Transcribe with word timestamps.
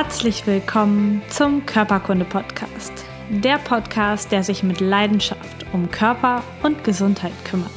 Herzlich 0.00 0.46
willkommen 0.46 1.22
zum 1.28 1.66
Körperkunde 1.66 2.24
Podcast. 2.24 2.92
Der 3.30 3.58
Podcast, 3.58 4.30
der 4.30 4.44
sich 4.44 4.62
mit 4.62 4.78
Leidenschaft 4.78 5.66
um 5.72 5.90
Körper 5.90 6.44
und 6.62 6.84
Gesundheit 6.84 7.32
kümmert. 7.44 7.72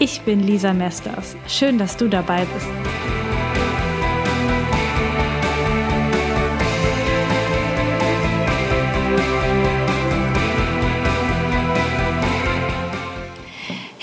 Ich 0.00 0.22
bin 0.22 0.40
Lisa 0.40 0.72
Mesters. 0.72 1.36
Schön, 1.46 1.78
dass 1.78 1.96
du 1.96 2.08
dabei 2.08 2.44
bist. 2.52 2.66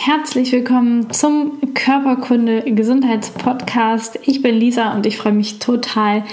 Herzlich 0.08 0.54
willkommen 0.54 1.12
zum 1.12 1.74
Körperkunde 1.74 2.64
Gesundheitspodcast. 2.64 4.18
Ich 4.24 4.42
bin 4.42 4.56
Lisa 4.56 4.94
und 4.96 5.06
ich 5.06 5.18
freue 5.18 5.34
mich 5.34 5.60
total, 5.60 6.24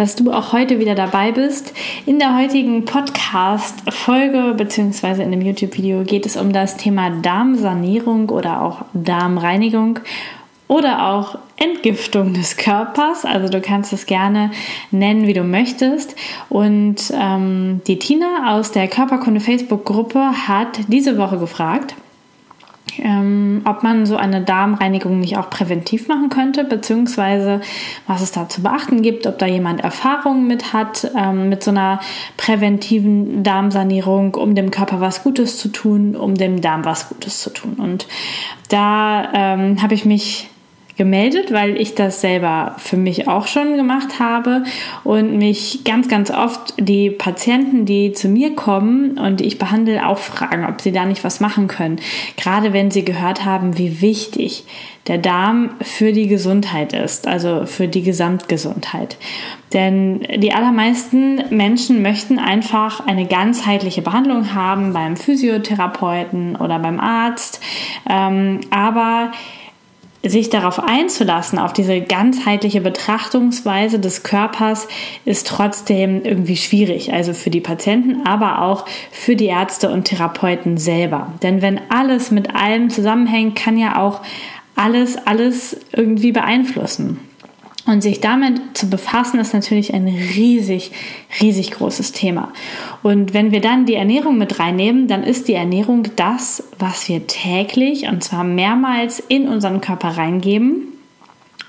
dass 0.00 0.16
du 0.16 0.32
auch 0.32 0.54
heute 0.54 0.78
wieder 0.78 0.94
dabei 0.94 1.30
bist. 1.30 1.74
In 2.06 2.18
der 2.18 2.34
heutigen 2.34 2.86
Podcast-Folge 2.86 4.54
bzw. 4.56 5.22
in 5.22 5.30
dem 5.30 5.42
YouTube-Video 5.42 6.04
geht 6.04 6.24
es 6.24 6.38
um 6.38 6.54
das 6.54 6.78
Thema 6.78 7.10
Darmsanierung 7.10 8.30
oder 8.30 8.62
auch 8.62 8.86
Darmreinigung 8.94 9.98
oder 10.68 11.10
auch 11.10 11.36
Entgiftung 11.58 12.32
des 12.32 12.56
Körpers. 12.56 13.26
Also 13.26 13.50
du 13.50 13.60
kannst 13.60 13.92
es 13.92 14.06
gerne 14.06 14.52
nennen, 14.90 15.26
wie 15.26 15.34
du 15.34 15.44
möchtest. 15.44 16.16
Und 16.48 17.12
ähm, 17.12 17.82
die 17.86 17.98
Tina 17.98 18.56
aus 18.56 18.72
der 18.72 18.88
Körperkunde 18.88 19.40
Facebook-Gruppe 19.40 20.48
hat 20.48 20.80
diese 20.88 21.18
Woche 21.18 21.36
gefragt, 21.36 21.94
ähm, 22.98 23.62
ob 23.64 23.82
man 23.82 24.06
so 24.06 24.16
eine 24.16 24.42
Darmreinigung 24.42 25.20
nicht 25.20 25.36
auch 25.36 25.50
präventiv 25.50 26.08
machen 26.08 26.28
könnte, 26.28 26.64
beziehungsweise 26.64 27.60
was 28.06 28.22
es 28.22 28.32
da 28.32 28.48
zu 28.48 28.62
beachten 28.62 29.02
gibt, 29.02 29.26
ob 29.26 29.38
da 29.38 29.46
jemand 29.46 29.82
Erfahrungen 29.82 30.46
mit 30.46 30.72
hat, 30.72 31.10
ähm, 31.16 31.48
mit 31.48 31.62
so 31.62 31.70
einer 31.70 32.00
präventiven 32.36 33.42
Darmsanierung, 33.42 34.34
um 34.34 34.54
dem 34.54 34.70
Körper 34.70 35.00
was 35.00 35.22
Gutes 35.22 35.58
zu 35.58 35.68
tun, 35.68 36.16
um 36.16 36.34
dem 36.34 36.60
Darm 36.60 36.84
was 36.84 37.08
Gutes 37.08 37.40
zu 37.40 37.50
tun. 37.50 37.74
Und 37.74 38.06
da 38.68 39.32
ähm, 39.32 39.82
habe 39.82 39.94
ich 39.94 40.04
mich 40.04 40.48
gemeldet, 41.00 41.50
weil 41.50 41.80
ich 41.80 41.94
das 41.94 42.20
selber 42.20 42.74
für 42.76 42.98
mich 42.98 43.26
auch 43.26 43.46
schon 43.46 43.78
gemacht 43.78 44.20
habe 44.20 44.64
und 45.02 45.38
mich 45.38 45.80
ganz, 45.82 46.08
ganz 46.08 46.30
oft 46.30 46.74
die 46.76 47.08
Patienten, 47.08 47.86
die 47.86 48.12
zu 48.12 48.28
mir 48.28 48.54
kommen 48.54 49.16
und 49.16 49.40
die 49.40 49.46
ich 49.46 49.56
behandle, 49.56 50.06
auch 50.06 50.18
fragen, 50.18 50.66
ob 50.66 50.82
sie 50.82 50.92
da 50.92 51.06
nicht 51.06 51.24
was 51.24 51.40
machen 51.40 51.68
können. 51.68 52.02
Gerade 52.36 52.74
wenn 52.74 52.90
sie 52.90 53.02
gehört 53.02 53.46
haben, 53.46 53.78
wie 53.78 54.02
wichtig 54.02 54.64
der 55.06 55.16
Darm 55.16 55.70
für 55.80 56.12
die 56.12 56.26
Gesundheit 56.26 56.92
ist, 56.92 57.26
also 57.26 57.64
für 57.64 57.88
die 57.88 58.02
Gesamtgesundheit. 58.02 59.16
Denn 59.72 60.20
die 60.36 60.52
allermeisten 60.52 61.42
Menschen 61.48 62.02
möchten 62.02 62.38
einfach 62.38 63.06
eine 63.06 63.24
ganzheitliche 63.24 64.02
Behandlung 64.02 64.52
haben 64.52 64.92
beim 64.92 65.16
Physiotherapeuten 65.16 66.56
oder 66.56 66.78
beim 66.78 67.00
Arzt, 67.00 67.62
ähm, 68.06 68.60
aber 68.70 69.32
sich 70.22 70.50
darauf 70.50 70.78
einzulassen, 70.82 71.58
auf 71.58 71.72
diese 71.72 72.00
ganzheitliche 72.00 72.80
Betrachtungsweise 72.80 73.98
des 73.98 74.22
Körpers, 74.22 74.86
ist 75.24 75.46
trotzdem 75.46 76.22
irgendwie 76.24 76.56
schwierig. 76.56 77.12
Also 77.12 77.32
für 77.32 77.50
die 77.50 77.60
Patienten, 77.60 78.26
aber 78.26 78.62
auch 78.62 78.84
für 79.10 79.36
die 79.36 79.46
Ärzte 79.46 79.90
und 79.90 80.04
Therapeuten 80.04 80.76
selber. 80.76 81.32
Denn 81.42 81.62
wenn 81.62 81.80
alles 81.88 82.30
mit 82.30 82.54
allem 82.54 82.90
zusammenhängt, 82.90 83.56
kann 83.56 83.78
ja 83.78 83.98
auch 83.98 84.20
alles, 84.76 85.16
alles 85.26 85.76
irgendwie 85.92 86.32
beeinflussen. 86.32 87.18
Und 87.90 88.02
sich 88.02 88.20
damit 88.20 88.78
zu 88.78 88.88
befassen, 88.88 89.40
ist 89.40 89.52
natürlich 89.52 89.92
ein 89.92 90.06
riesig, 90.06 90.92
riesig 91.40 91.72
großes 91.72 92.12
Thema. 92.12 92.52
Und 93.02 93.34
wenn 93.34 93.50
wir 93.50 93.60
dann 93.60 93.84
die 93.84 93.94
Ernährung 93.94 94.38
mit 94.38 94.60
reinnehmen, 94.60 95.08
dann 95.08 95.24
ist 95.24 95.48
die 95.48 95.54
Ernährung 95.54 96.04
das, 96.14 96.62
was 96.78 97.08
wir 97.08 97.26
täglich 97.26 98.06
und 98.06 98.22
zwar 98.22 98.44
mehrmals 98.44 99.18
in 99.18 99.48
unseren 99.48 99.80
Körper 99.80 100.10
reingeben 100.10 100.84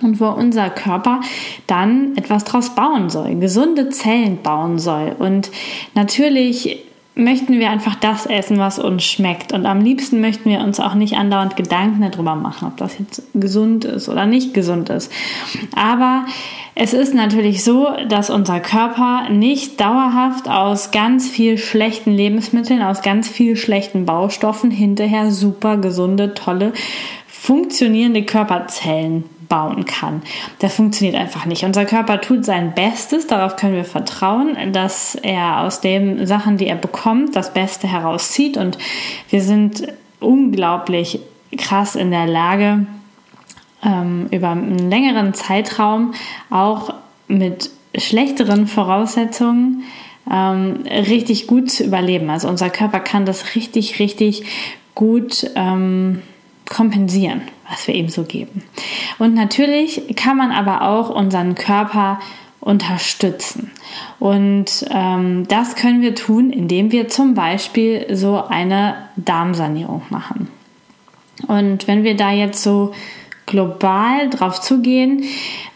und 0.03 0.19
wo 0.19 0.27
unser 0.27 0.69
Körper 0.69 1.21
dann 1.65 2.15
etwas 2.17 2.43
draus 2.43 2.75
bauen 2.75 3.09
soll, 3.09 3.33
gesunde 3.37 3.89
Zellen 3.89 4.43
bauen 4.43 4.77
soll. 4.77 5.15
Und 5.17 5.49
natürlich 5.95 6.83
möchten 7.13 7.59
wir 7.59 7.69
einfach 7.69 7.95
das 7.95 8.25
essen, 8.25 8.57
was 8.57 8.79
uns 8.79 9.03
schmeckt. 9.03 9.51
Und 9.51 9.65
am 9.65 9.81
liebsten 9.81 10.21
möchten 10.21 10.49
wir 10.49 10.61
uns 10.61 10.79
auch 10.79 10.95
nicht 10.95 11.15
andauernd 11.15 11.55
Gedanken 11.55 12.09
darüber 12.09 12.35
machen, 12.35 12.67
ob 12.67 12.77
das 12.77 12.97
jetzt 12.97 13.23
gesund 13.33 13.85
ist 13.85 14.07
oder 14.07 14.25
nicht 14.25 14.53
gesund 14.53 14.89
ist. 14.89 15.11
Aber 15.75 16.25
es 16.73 16.93
ist 16.93 17.13
natürlich 17.13 17.63
so, 17.63 17.89
dass 18.07 18.29
unser 18.29 18.61
Körper 18.61 19.29
nicht 19.29 19.81
dauerhaft 19.81 20.47
aus 20.47 20.91
ganz 20.91 21.29
viel 21.29 21.57
schlechten 21.57 22.11
Lebensmitteln, 22.11 22.81
aus 22.81 23.01
ganz 23.01 23.27
viel 23.27 23.57
schlechten 23.57 24.05
Baustoffen 24.05 24.71
hinterher 24.71 25.31
super 25.31 25.75
gesunde, 25.77 26.33
tolle, 26.33 26.71
funktionierende 27.27 28.23
Körperzellen 28.23 29.25
bauen 29.51 29.83
kann. 29.83 30.21
Das 30.59 30.75
funktioniert 30.75 31.17
einfach 31.17 31.45
nicht. 31.45 31.65
Unser 31.65 31.83
Körper 31.83 32.21
tut 32.21 32.45
sein 32.45 32.73
Bestes, 32.73 33.27
darauf 33.27 33.57
können 33.57 33.75
wir 33.75 33.83
vertrauen, 33.83 34.55
dass 34.71 35.15
er 35.15 35.59
aus 35.59 35.81
den 35.81 36.25
Sachen, 36.25 36.55
die 36.55 36.67
er 36.67 36.77
bekommt, 36.77 37.35
das 37.35 37.53
Beste 37.53 37.85
herauszieht 37.85 38.55
und 38.55 38.77
wir 39.29 39.41
sind 39.41 39.89
unglaublich 40.21 41.19
krass 41.57 41.97
in 41.97 42.11
der 42.11 42.27
Lage, 42.27 42.85
ähm, 43.83 44.27
über 44.31 44.51
einen 44.51 44.89
längeren 44.89 45.33
Zeitraum 45.33 46.13
auch 46.49 46.93
mit 47.27 47.71
schlechteren 47.97 48.67
Voraussetzungen 48.67 49.83
ähm, 50.31 50.83
richtig 50.87 51.47
gut 51.47 51.69
zu 51.69 51.83
überleben. 51.83 52.29
Also 52.29 52.47
unser 52.47 52.69
Körper 52.69 53.01
kann 53.01 53.25
das 53.25 53.53
richtig, 53.55 53.99
richtig 53.99 54.43
gut 54.95 55.51
ähm, 55.55 56.21
kompensieren, 56.69 57.41
was 57.71 57.87
wir 57.87 57.95
ihm 57.95 58.09
so 58.09 58.23
geben. 58.23 58.63
Und 59.17 59.33
natürlich 59.33 60.15
kann 60.15 60.37
man 60.37 60.51
aber 60.51 60.83
auch 60.83 61.09
unseren 61.09 61.55
Körper 61.55 62.19
unterstützen. 62.59 63.71
Und 64.19 64.85
ähm, 64.91 65.47
das 65.47 65.75
können 65.75 66.01
wir 66.01 66.13
tun, 66.13 66.51
indem 66.51 66.91
wir 66.91 67.07
zum 67.07 67.33
Beispiel 67.33 68.15
so 68.15 68.43
eine 68.43 68.95
Darmsanierung 69.15 70.03
machen. 70.09 70.47
Und 71.47 71.87
wenn 71.87 72.03
wir 72.03 72.15
da 72.15 72.31
jetzt 72.31 72.61
so 72.61 72.93
global 73.47 74.29
drauf 74.29 74.61
zugehen, 74.61 75.23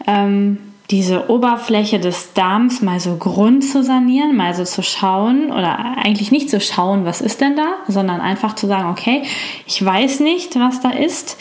ähm, 0.06 0.58
diese 0.90 1.30
Oberfläche 1.30 1.98
des 1.98 2.32
Darms 2.32 2.80
mal 2.80 3.00
so 3.00 3.16
grund 3.16 3.64
zu 3.64 3.82
sanieren, 3.82 4.36
mal 4.36 4.54
so 4.54 4.62
zu 4.62 4.84
schauen 4.84 5.50
oder 5.50 5.96
eigentlich 5.96 6.30
nicht 6.30 6.48
zu 6.48 6.60
schauen, 6.60 7.04
was 7.04 7.20
ist 7.20 7.40
denn 7.40 7.56
da, 7.56 7.74
sondern 7.88 8.20
einfach 8.20 8.54
zu 8.54 8.68
sagen, 8.68 8.88
okay, 8.90 9.22
ich 9.66 9.84
weiß 9.84 10.20
nicht, 10.20 10.54
was 10.54 10.80
da 10.80 10.90
ist 10.90 11.36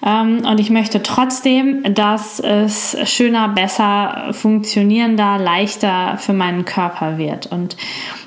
und 0.00 0.60
ich 0.60 0.70
möchte 0.70 1.02
trotzdem, 1.02 1.82
dass 1.94 2.38
es 2.38 2.96
schöner, 3.04 3.48
besser, 3.48 4.28
funktionierender, 4.32 5.38
leichter 5.38 6.16
für 6.18 6.32
meinen 6.32 6.64
Körper 6.64 7.18
wird. 7.18 7.46
Und 7.46 7.76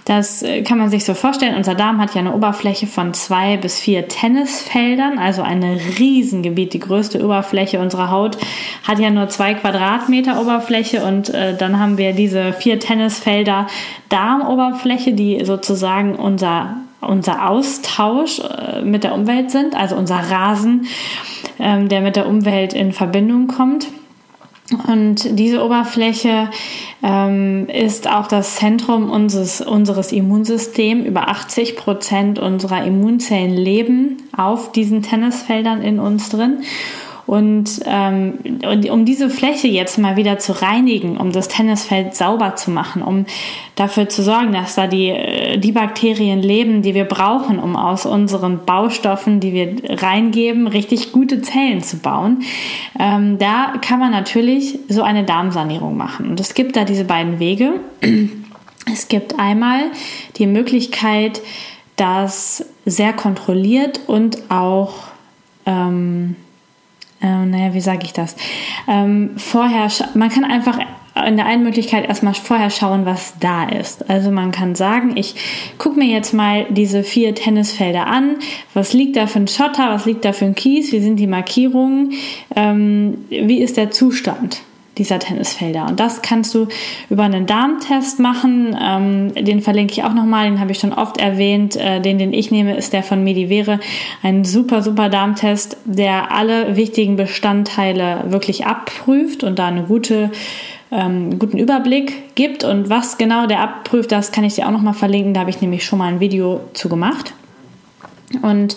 das 0.05 0.41
äh, 0.41 0.63
kann 0.63 0.77
man 0.77 0.89
sich 0.89 1.05
so 1.05 1.13
vorstellen. 1.13 1.55
Unser 1.55 1.75
Darm 1.75 2.01
hat 2.01 2.13
ja 2.15 2.21
eine 2.21 2.33
Oberfläche 2.33 2.87
von 2.87 3.13
zwei 3.13 3.57
bis 3.57 3.79
vier 3.79 4.07
Tennisfeldern, 4.07 5.19
also 5.19 5.41
ein 5.41 5.63
Riesengebiet. 5.63 6.73
Die 6.73 6.79
größte 6.79 7.23
Oberfläche 7.23 7.79
unserer 7.79 8.11
Haut 8.11 8.37
hat 8.85 8.99
ja 8.99 9.09
nur 9.09 9.29
zwei 9.29 9.53
Quadratmeter 9.53 10.41
Oberfläche 10.41 11.05
und 11.05 11.29
äh, 11.29 11.55
dann 11.55 11.79
haben 11.79 11.97
wir 11.97 12.13
diese 12.13 12.51
vier 12.51 12.79
Tennisfelder 12.79 13.67
Darmoberfläche, 14.09 15.13
die 15.13 15.45
sozusagen 15.45 16.15
unser 16.15 16.77
unser 17.01 17.49
Austausch 17.49 18.39
äh, 18.39 18.83
mit 18.83 19.03
der 19.03 19.15
Umwelt 19.15 19.49
sind, 19.49 19.75
also 19.75 19.95
unser 19.95 20.17
Rasen, 20.17 20.85
ähm, 21.61 21.87
der 21.87 22.01
mit 22.01 22.15
der 22.15 22.27
Umwelt 22.27 22.73
in 22.73 22.91
Verbindung 22.91 23.47
kommt. 23.47 23.87
Und 24.87 25.37
diese 25.37 25.63
Oberfläche 25.63 26.49
ähm, 27.03 27.67
ist 27.67 28.09
auch 28.09 28.27
das 28.27 28.55
Zentrum 28.55 29.09
unseres, 29.09 29.61
unseres 29.61 30.11
Immunsystems. 30.11 31.05
Über 31.05 31.27
80 31.27 31.75
Prozent 31.75 32.39
unserer 32.39 32.83
Immunzellen 32.85 33.51
leben 33.51 34.17
auf 34.35 34.71
diesen 34.71 35.01
Tennisfeldern 35.01 35.81
in 35.81 35.99
uns 35.99 36.29
drin. 36.29 36.63
Und, 37.31 37.79
ähm, 37.85 38.39
und 38.69 38.89
um 38.89 39.05
diese 39.05 39.29
Fläche 39.29 39.69
jetzt 39.69 39.97
mal 39.97 40.17
wieder 40.17 40.37
zu 40.37 40.51
reinigen, 40.61 41.15
um 41.15 41.31
das 41.31 41.47
Tennisfeld 41.47 42.13
sauber 42.13 42.57
zu 42.57 42.71
machen, 42.71 43.01
um 43.01 43.25
dafür 43.75 44.09
zu 44.09 44.21
sorgen, 44.21 44.51
dass 44.51 44.75
da 44.75 44.85
die, 44.85 45.07
äh, 45.07 45.57
die 45.57 45.71
Bakterien 45.71 46.41
leben, 46.41 46.81
die 46.81 46.93
wir 46.93 47.05
brauchen, 47.05 47.57
um 47.57 47.77
aus 47.77 48.05
unseren 48.05 48.65
Baustoffen, 48.65 49.39
die 49.39 49.53
wir 49.53 50.01
reingeben, 50.01 50.67
richtig 50.67 51.13
gute 51.13 51.41
Zellen 51.41 51.81
zu 51.81 51.99
bauen, 51.99 52.43
ähm, 52.99 53.37
da 53.37 53.75
kann 53.81 53.99
man 53.99 54.11
natürlich 54.11 54.79
so 54.89 55.01
eine 55.01 55.23
Darmsanierung 55.23 55.95
machen. 55.95 56.31
Und 56.31 56.39
es 56.41 56.53
gibt 56.53 56.75
da 56.75 56.83
diese 56.83 57.05
beiden 57.05 57.39
Wege. 57.39 57.79
Es 58.91 59.07
gibt 59.07 59.39
einmal 59.39 59.83
die 60.35 60.47
Möglichkeit, 60.47 61.41
das 61.95 62.65
sehr 62.85 63.13
kontrolliert 63.13 64.01
und 64.07 64.49
auch 64.49 64.95
ähm, 65.65 66.35
äh, 67.21 67.45
naja, 67.45 67.73
wie 67.73 67.81
sage 67.81 68.01
ich 68.03 68.13
das? 68.13 68.35
Ähm, 68.87 69.31
vorher, 69.37 69.87
man 70.13 70.29
kann 70.29 70.43
einfach 70.43 70.79
in 71.27 71.35
der 71.35 71.45
einen 71.45 71.63
Möglichkeit 71.63 72.07
erstmal 72.07 72.33
vorher 72.33 72.69
schauen, 72.69 73.05
was 73.05 73.33
da 73.39 73.67
ist. 73.67 74.09
Also 74.09 74.31
man 74.31 74.51
kann 74.51 74.75
sagen, 74.75 75.17
ich 75.17 75.35
gucke 75.77 75.99
mir 75.99 76.07
jetzt 76.07 76.33
mal 76.33 76.65
diese 76.69 77.03
vier 77.03 77.35
Tennisfelder 77.35 78.07
an. 78.07 78.37
Was 78.73 78.93
liegt 78.93 79.17
da 79.17 79.27
für 79.27 79.39
ein 79.39 79.47
Schotter? 79.47 79.89
Was 79.89 80.05
liegt 80.05 80.23
da 80.23 80.31
für 80.31 80.45
ein 80.45 80.55
Kies? 80.55 80.91
Wie 80.91 81.01
sind 81.01 81.17
die 81.17 81.27
Markierungen? 81.27 82.13
Ähm, 82.55 83.25
wie 83.29 83.59
ist 83.59 83.77
der 83.77 83.91
Zustand? 83.91 84.61
Dieser 84.97 85.19
Tennisfelder. 85.19 85.85
Und 85.87 85.99
das 85.99 86.21
kannst 86.21 86.53
du 86.53 86.67
über 87.09 87.23
einen 87.23 87.45
Darmtest 87.45 88.19
machen. 88.19 88.77
Ähm, 88.79 89.33
den 89.35 89.61
verlinke 89.61 89.93
ich 89.93 90.03
auch 90.03 90.13
nochmal, 90.13 90.49
den 90.49 90.59
habe 90.59 90.71
ich 90.71 90.79
schon 90.79 90.93
oft 90.93 91.17
erwähnt. 91.17 91.75
Äh, 91.75 92.01
den, 92.01 92.17
den 92.17 92.33
ich 92.33 92.51
nehme, 92.51 92.75
ist 92.75 92.93
der 92.93 93.03
von 93.03 93.23
Medivere. 93.23 93.79
Ein 94.21 94.43
super, 94.43 94.81
super 94.81 95.09
Darmtest, 95.09 95.77
der 95.85 96.31
alle 96.31 96.75
wichtigen 96.75 97.15
Bestandteile 97.15 98.25
wirklich 98.27 98.65
abprüft 98.65 99.43
und 99.43 99.59
da 99.59 99.67
eine 99.67 99.83
gute 99.83 100.31
ähm, 100.91 101.39
guten 101.39 101.57
Überblick 101.57 102.35
gibt. 102.35 102.63
Und 102.63 102.89
was 102.89 103.17
genau 103.17 103.47
der 103.47 103.61
abprüft, 103.61 104.11
das 104.11 104.31
kann 104.31 104.43
ich 104.43 104.55
dir 104.55 104.67
auch 104.67 104.71
nochmal 104.71 104.93
verlinken. 104.93 105.33
Da 105.33 105.41
habe 105.41 105.49
ich 105.49 105.61
nämlich 105.61 105.85
schon 105.85 105.99
mal 105.99 106.11
ein 106.11 106.19
Video 106.19 106.61
zu 106.73 106.89
gemacht. 106.89 107.33
Und 108.41 108.75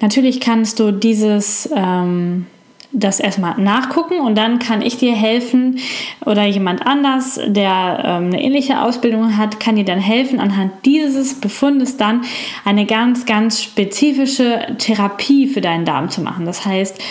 natürlich 0.00 0.40
kannst 0.40 0.80
du 0.80 0.90
dieses 0.90 1.68
ähm, 1.74 2.46
das 2.94 3.18
erstmal 3.18 3.60
nachgucken 3.60 4.20
und 4.20 4.36
dann 4.36 4.60
kann 4.60 4.80
ich 4.80 4.96
dir 4.96 5.14
helfen 5.14 5.80
oder 6.24 6.44
jemand 6.44 6.86
anders, 6.86 7.40
der 7.44 8.02
ähm, 8.04 8.26
eine 8.26 8.42
ähnliche 8.42 8.80
Ausbildung 8.80 9.36
hat, 9.36 9.58
kann 9.58 9.76
dir 9.76 9.84
dann 9.84 9.98
helfen, 9.98 10.38
anhand 10.38 10.72
dieses 10.84 11.40
Befundes 11.40 11.96
dann 11.96 12.22
eine 12.64 12.86
ganz, 12.86 13.26
ganz 13.26 13.62
spezifische 13.62 14.76
Therapie 14.78 15.48
für 15.48 15.60
deinen 15.60 15.84
Darm 15.84 16.08
zu 16.08 16.22
machen. 16.22 16.46
Das 16.46 16.64
heißt, 16.64 17.02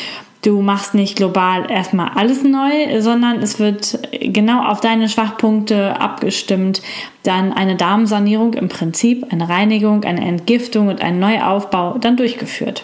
du 0.41 0.61
machst 0.61 0.93
nicht 0.93 1.17
global 1.17 1.69
erstmal 1.69 2.11
alles 2.15 2.43
neu, 2.43 3.01
sondern 3.01 3.41
es 3.41 3.59
wird 3.59 3.99
genau 4.11 4.63
auf 4.63 4.79
deine 4.79 5.09
Schwachpunkte 5.09 5.99
abgestimmt, 5.99 6.81
dann 7.23 7.51
eine 7.51 7.75
Darmsanierung 7.75 8.53
im 8.53 8.69
Prinzip, 8.69 9.25
eine 9.31 9.49
Reinigung, 9.49 10.05
eine 10.05 10.25
Entgiftung 10.25 10.87
und 10.87 11.01
ein 11.01 11.19
Neuaufbau 11.19 11.97
dann 11.97 12.15
durchgeführt. 12.15 12.83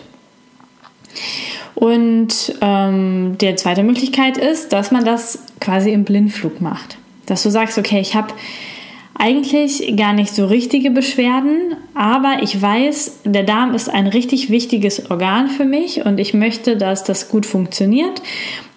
Und 1.80 2.56
ähm, 2.60 3.38
die 3.40 3.56
zweite 3.56 3.84
Möglichkeit 3.84 4.38
ist, 4.38 4.74
dass 4.74 4.92
man 4.92 5.06
das 5.06 5.46
quasi 5.62 5.94
im 5.94 6.04
Blindflug 6.04 6.60
macht. 6.60 6.98
Dass 7.26 7.42
du 7.44 7.50
sagst, 7.50 7.78
okay, 7.78 8.02
ich 8.02 8.16
habe 8.16 8.34
eigentlich 9.22 9.98
gar 9.98 10.14
nicht 10.14 10.34
so 10.34 10.46
richtige 10.46 10.92
Beschwerden, 10.92 11.76
aber 11.94 12.38
ich 12.42 12.60
weiß, 12.62 13.20
der 13.26 13.44
Darm 13.44 13.74
ist 13.74 13.90
ein 13.90 14.08
richtig 14.08 14.50
wichtiges 14.50 15.12
Organ 15.12 15.50
für 15.50 15.66
mich 15.66 16.06
und 16.06 16.22
ich 16.22 16.34
möchte, 16.34 16.78
dass 16.78 17.04
das 17.04 17.28
gut 17.28 17.46
funktioniert, 17.46 18.22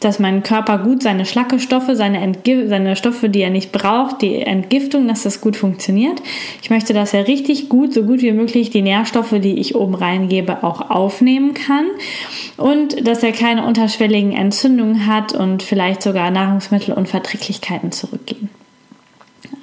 dass 0.00 0.18
mein 0.18 0.42
Körper 0.42 0.78
gut 0.78 1.00
seine 1.00 1.26
Schlackestoffe, 1.26 1.94
seine, 1.94 2.32
seine 2.44 2.96
Stoffe, 2.96 3.28
die 3.28 3.40
er 3.40 3.50
nicht 3.50 3.70
braucht, 3.70 4.20
die 4.20 4.42
Entgiftung, 4.42 5.06
dass 5.06 5.22
das 5.22 5.40
gut 5.40 5.56
funktioniert. 5.56 6.20
Ich 6.60 6.70
möchte, 6.70 6.92
dass 6.92 7.14
er 7.14 7.28
richtig 7.28 7.68
gut, 7.68 7.94
so 7.94 8.02
gut 8.02 8.20
wie 8.20 8.32
möglich 8.32 8.70
die 8.70 8.82
Nährstoffe, 8.82 9.36
die 9.38 9.60
ich 9.60 9.76
oben 9.76 9.94
reingebe, 9.94 10.64
auch 10.64 10.90
aufnehmen 10.90 11.54
kann 11.54 11.86
und 12.56 13.06
dass 13.06 13.22
er 13.22 13.30
keine 13.30 13.64
unterschwelligen 13.64 14.32
Entzündungen 14.32 15.06
hat 15.06 15.34
und 15.34 15.62
vielleicht 15.62 16.02
sogar 16.02 16.32
Nahrungsmittelunverträglichkeiten 16.32 17.92
zurückgehen. 17.92 18.50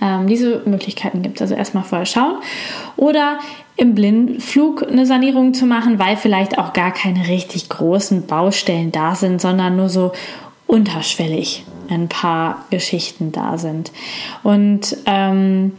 Ähm, 0.01 0.27
diese 0.27 0.61
Möglichkeiten 0.65 1.21
gibt 1.21 1.37
es. 1.37 1.41
Also 1.43 1.55
erstmal 1.55 1.83
vorher 1.83 2.05
schauen. 2.05 2.37
Oder 2.95 3.39
im 3.75 3.95
Blindflug 3.95 4.83
eine 4.83 5.05
Sanierung 5.05 5.53
zu 5.53 5.65
machen, 5.65 5.99
weil 5.99 6.17
vielleicht 6.17 6.57
auch 6.57 6.73
gar 6.73 6.91
keine 6.91 7.27
richtig 7.27 7.69
großen 7.69 8.25
Baustellen 8.25 8.91
da 8.91 9.15
sind, 9.15 9.39
sondern 9.39 9.77
nur 9.77 9.89
so 9.89 10.11
unterschwellig 10.67 11.65
ein 11.89 12.09
paar 12.09 12.65
Geschichten 12.69 13.31
da 13.31 13.57
sind. 13.57 13.91
Und 14.43 14.97
ähm, 15.05 15.73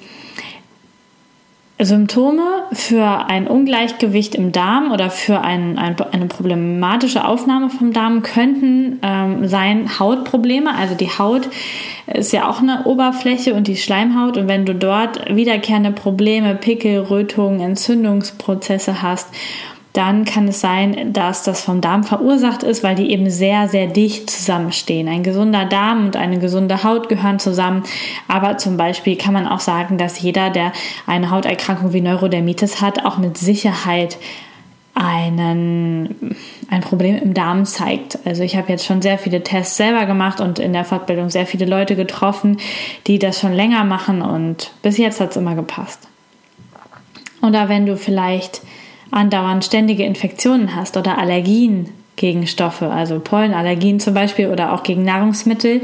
Symptome 1.84 2.42
für 2.72 3.04
ein 3.04 3.46
Ungleichgewicht 3.46 4.34
im 4.34 4.52
Darm 4.52 4.92
oder 4.92 5.10
für 5.10 5.40
ein, 5.40 5.78
ein, 5.78 5.96
eine 6.00 6.26
problematische 6.26 7.24
Aufnahme 7.24 7.70
vom 7.70 7.92
Darm 7.92 8.22
könnten 8.22 9.00
ähm, 9.02 9.48
sein 9.48 9.98
Hautprobleme. 9.98 10.74
Also 10.74 10.94
die 10.94 11.08
Haut 11.08 11.48
ist 12.06 12.32
ja 12.32 12.48
auch 12.48 12.60
eine 12.60 12.84
Oberfläche 12.84 13.54
und 13.54 13.66
die 13.66 13.76
Schleimhaut. 13.76 14.36
Und 14.36 14.48
wenn 14.48 14.66
du 14.66 14.74
dort 14.74 15.34
wiederkehrende 15.34 15.92
Probleme, 15.92 16.54
Pickel, 16.54 16.98
Rötungen, 16.98 17.60
Entzündungsprozesse 17.60 19.02
hast 19.02 19.28
dann 19.92 20.24
kann 20.24 20.46
es 20.46 20.60
sein, 20.60 21.12
dass 21.12 21.42
das 21.42 21.62
vom 21.62 21.80
Darm 21.80 22.04
verursacht 22.04 22.62
ist, 22.62 22.84
weil 22.84 22.94
die 22.94 23.10
eben 23.10 23.28
sehr, 23.28 23.68
sehr 23.68 23.88
dicht 23.88 24.30
zusammenstehen. 24.30 25.08
Ein 25.08 25.24
gesunder 25.24 25.64
Darm 25.64 26.06
und 26.06 26.16
eine 26.16 26.38
gesunde 26.38 26.84
Haut 26.84 27.08
gehören 27.08 27.40
zusammen. 27.40 27.82
Aber 28.28 28.56
zum 28.58 28.76
Beispiel 28.76 29.16
kann 29.16 29.34
man 29.34 29.48
auch 29.48 29.60
sagen, 29.60 29.98
dass 29.98 30.20
jeder, 30.20 30.50
der 30.50 30.72
eine 31.06 31.30
Hauterkrankung 31.30 31.92
wie 31.92 32.00
Neurodermitis 32.00 32.80
hat, 32.80 33.04
auch 33.04 33.18
mit 33.18 33.36
Sicherheit 33.36 34.16
einen, 34.94 36.36
ein 36.68 36.80
Problem 36.82 37.16
im 37.16 37.34
Darm 37.34 37.64
zeigt. 37.64 38.18
Also 38.24 38.42
ich 38.42 38.56
habe 38.56 38.70
jetzt 38.70 38.84
schon 38.84 39.02
sehr 39.02 39.18
viele 39.18 39.42
Tests 39.42 39.76
selber 39.76 40.06
gemacht 40.06 40.40
und 40.40 40.58
in 40.58 40.72
der 40.72 40.84
Fortbildung 40.84 41.30
sehr 41.30 41.46
viele 41.46 41.64
Leute 41.64 41.96
getroffen, 41.96 42.58
die 43.06 43.18
das 43.18 43.40
schon 43.40 43.52
länger 43.52 43.84
machen 43.84 44.22
und 44.22 44.72
bis 44.82 44.98
jetzt 44.98 45.20
hat 45.20 45.30
es 45.30 45.36
immer 45.36 45.54
gepasst. 45.54 46.06
Oder 47.42 47.68
wenn 47.68 47.86
du 47.86 47.96
vielleicht 47.96 48.60
andauernd 49.10 49.64
ständige 49.64 50.04
Infektionen 50.04 50.74
hast 50.74 50.96
oder 50.96 51.18
Allergien 51.18 51.88
gegen 52.16 52.46
Stoffe, 52.46 52.90
also 52.90 53.18
Pollenallergien 53.18 53.98
zum 53.98 54.14
Beispiel 54.14 54.48
oder 54.48 54.74
auch 54.74 54.82
gegen 54.82 55.04
Nahrungsmittel, 55.04 55.80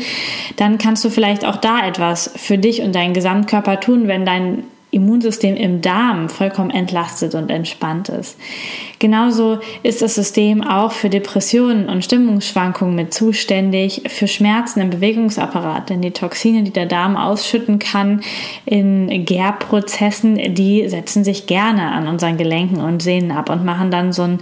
dann 0.56 0.76
kannst 0.76 1.05
du 1.05 1.08
vielleicht 1.08 1.44
auch 1.46 1.56
da 1.56 1.87
etwas 1.87 2.31
für 2.37 2.58
dich 2.58 2.82
und 2.82 2.94
deinen 2.94 3.14
Gesamtkörper 3.14 3.81
tun, 3.81 4.06
wenn 4.06 4.26
dein 4.26 4.64
Immunsystem 4.96 5.56
im 5.56 5.82
Darm 5.82 6.31
vollkommen 6.31 6.70
entlastet 6.70 7.34
und 7.34 7.50
entspannt 7.50 8.08
ist. 8.08 8.38
Genauso 8.98 9.58
ist 9.82 10.00
das 10.00 10.14
System 10.14 10.62
auch 10.62 10.90
für 10.90 11.10
Depressionen 11.10 11.90
und 11.90 12.02
Stimmungsschwankungen 12.02 12.94
mit 12.94 13.12
zuständig, 13.12 14.04
für 14.08 14.26
Schmerzen 14.26 14.81
im 14.81 14.88
Bewegungsapparat, 14.88 15.90
denn 15.90 16.00
die 16.00 16.12
Toxine, 16.12 16.62
die 16.62 16.70
der 16.70 16.87
Darm 16.87 17.19
ausschütten 17.19 17.78
kann 17.78 18.22
in 18.64 19.26
Gärprozessen, 19.26 20.54
die 20.54 20.88
setzen 20.88 21.25
sich 21.25 21.46
gerne 21.46 21.93
an 21.93 22.08
unseren 22.08 22.38
Gelenken 22.38 22.81
und 22.81 23.02
Sehnen 23.02 23.32
ab 23.32 23.50
und 23.50 23.66
machen 23.66 23.90
dann 23.90 24.14
so 24.14 24.22
ein 24.22 24.38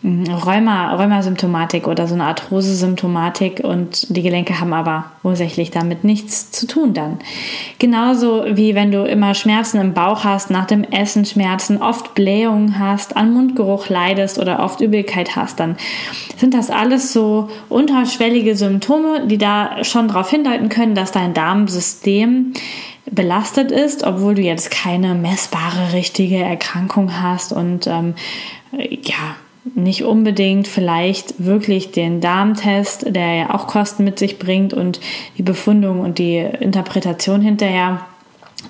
mm, 0.00 0.24
Rheuma, 0.30 0.94
Rheumasymptomatik 0.94 1.86
oder 1.86 2.06
so 2.06 2.14
eine 2.14 2.24
Arthrose-Symptomatik 2.24 3.60
und 3.62 4.16
die 4.16 4.22
Gelenke 4.22 4.60
haben 4.60 4.72
aber 4.72 5.12
ursächlich 5.22 5.70
damit 5.70 6.04
nichts 6.04 6.50
zu 6.52 6.66
tun 6.66 6.94
dann. 6.94 7.18
Genauso 7.78 8.44
wie 8.48 8.74
wenn 8.74 8.90
du 8.92 9.04
immer 9.04 9.34
Schmerzen 9.34 9.78
im 9.78 9.89
Bauch 9.94 10.24
hast, 10.24 10.50
nach 10.50 10.66
dem 10.66 10.84
Essen 10.84 11.24
Schmerzen, 11.24 11.82
oft 11.82 12.14
Blähungen 12.14 12.78
hast, 12.78 13.16
an 13.16 13.32
Mundgeruch 13.32 13.88
leidest 13.88 14.38
oder 14.38 14.60
oft 14.60 14.80
Übelkeit 14.80 15.36
hast, 15.36 15.60
dann 15.60 15.76
sind 16.36 16.54
das 16.54 16.70
alles 16.70 17.12
so 17.12 17.48
unterschwellige 17.68 18.56
Symptome, 18.56 19.26
die 19.26 19.38
da 19.38 19.84
schon 19.84 20.08
darauf 20.08 20.30
hindeuten 20.30 20.68
können, 20.68 20.94
dass 20.94 21.12
dein 21.12 21.34
Darmsystem 21.34 22.52
belastet 23.10 23.72
ist, 23.72 24.04
obwohl 24.04 24.34
du 24.34 24.42
jetzt 24.42 24.70
keine 24.70 25.14
messbare 25.14 25.92
richtige 25.92 26.38
Erkrankung 26.38 27.20
hast 27.20 27.52
und 27.52 27.86
ähm, 27.86 28.14
ja, 28.72 29.36
nicht 29.74 30.04
unbedingt 30.04 30.68
vielleicht 30.68 31.44
wirklich 31.44 31.92
den 31.92 32.20
Darmtest, 32.20 33.14
der 33.14 33.34
ja 33.34 33.54
auch 33.54 33.66
Kosten 33.66 34.04
mit 34.04 34.18
sich 34.18 34.38
bringt 34.38 34.72
und 34.72 35.00
die 35.36 35.42
Befundung 35.42 36.00
und 36.00 36.18
die 36.18 36.38
Interpretation 36.38 37.42
hinterher 37.42 38.06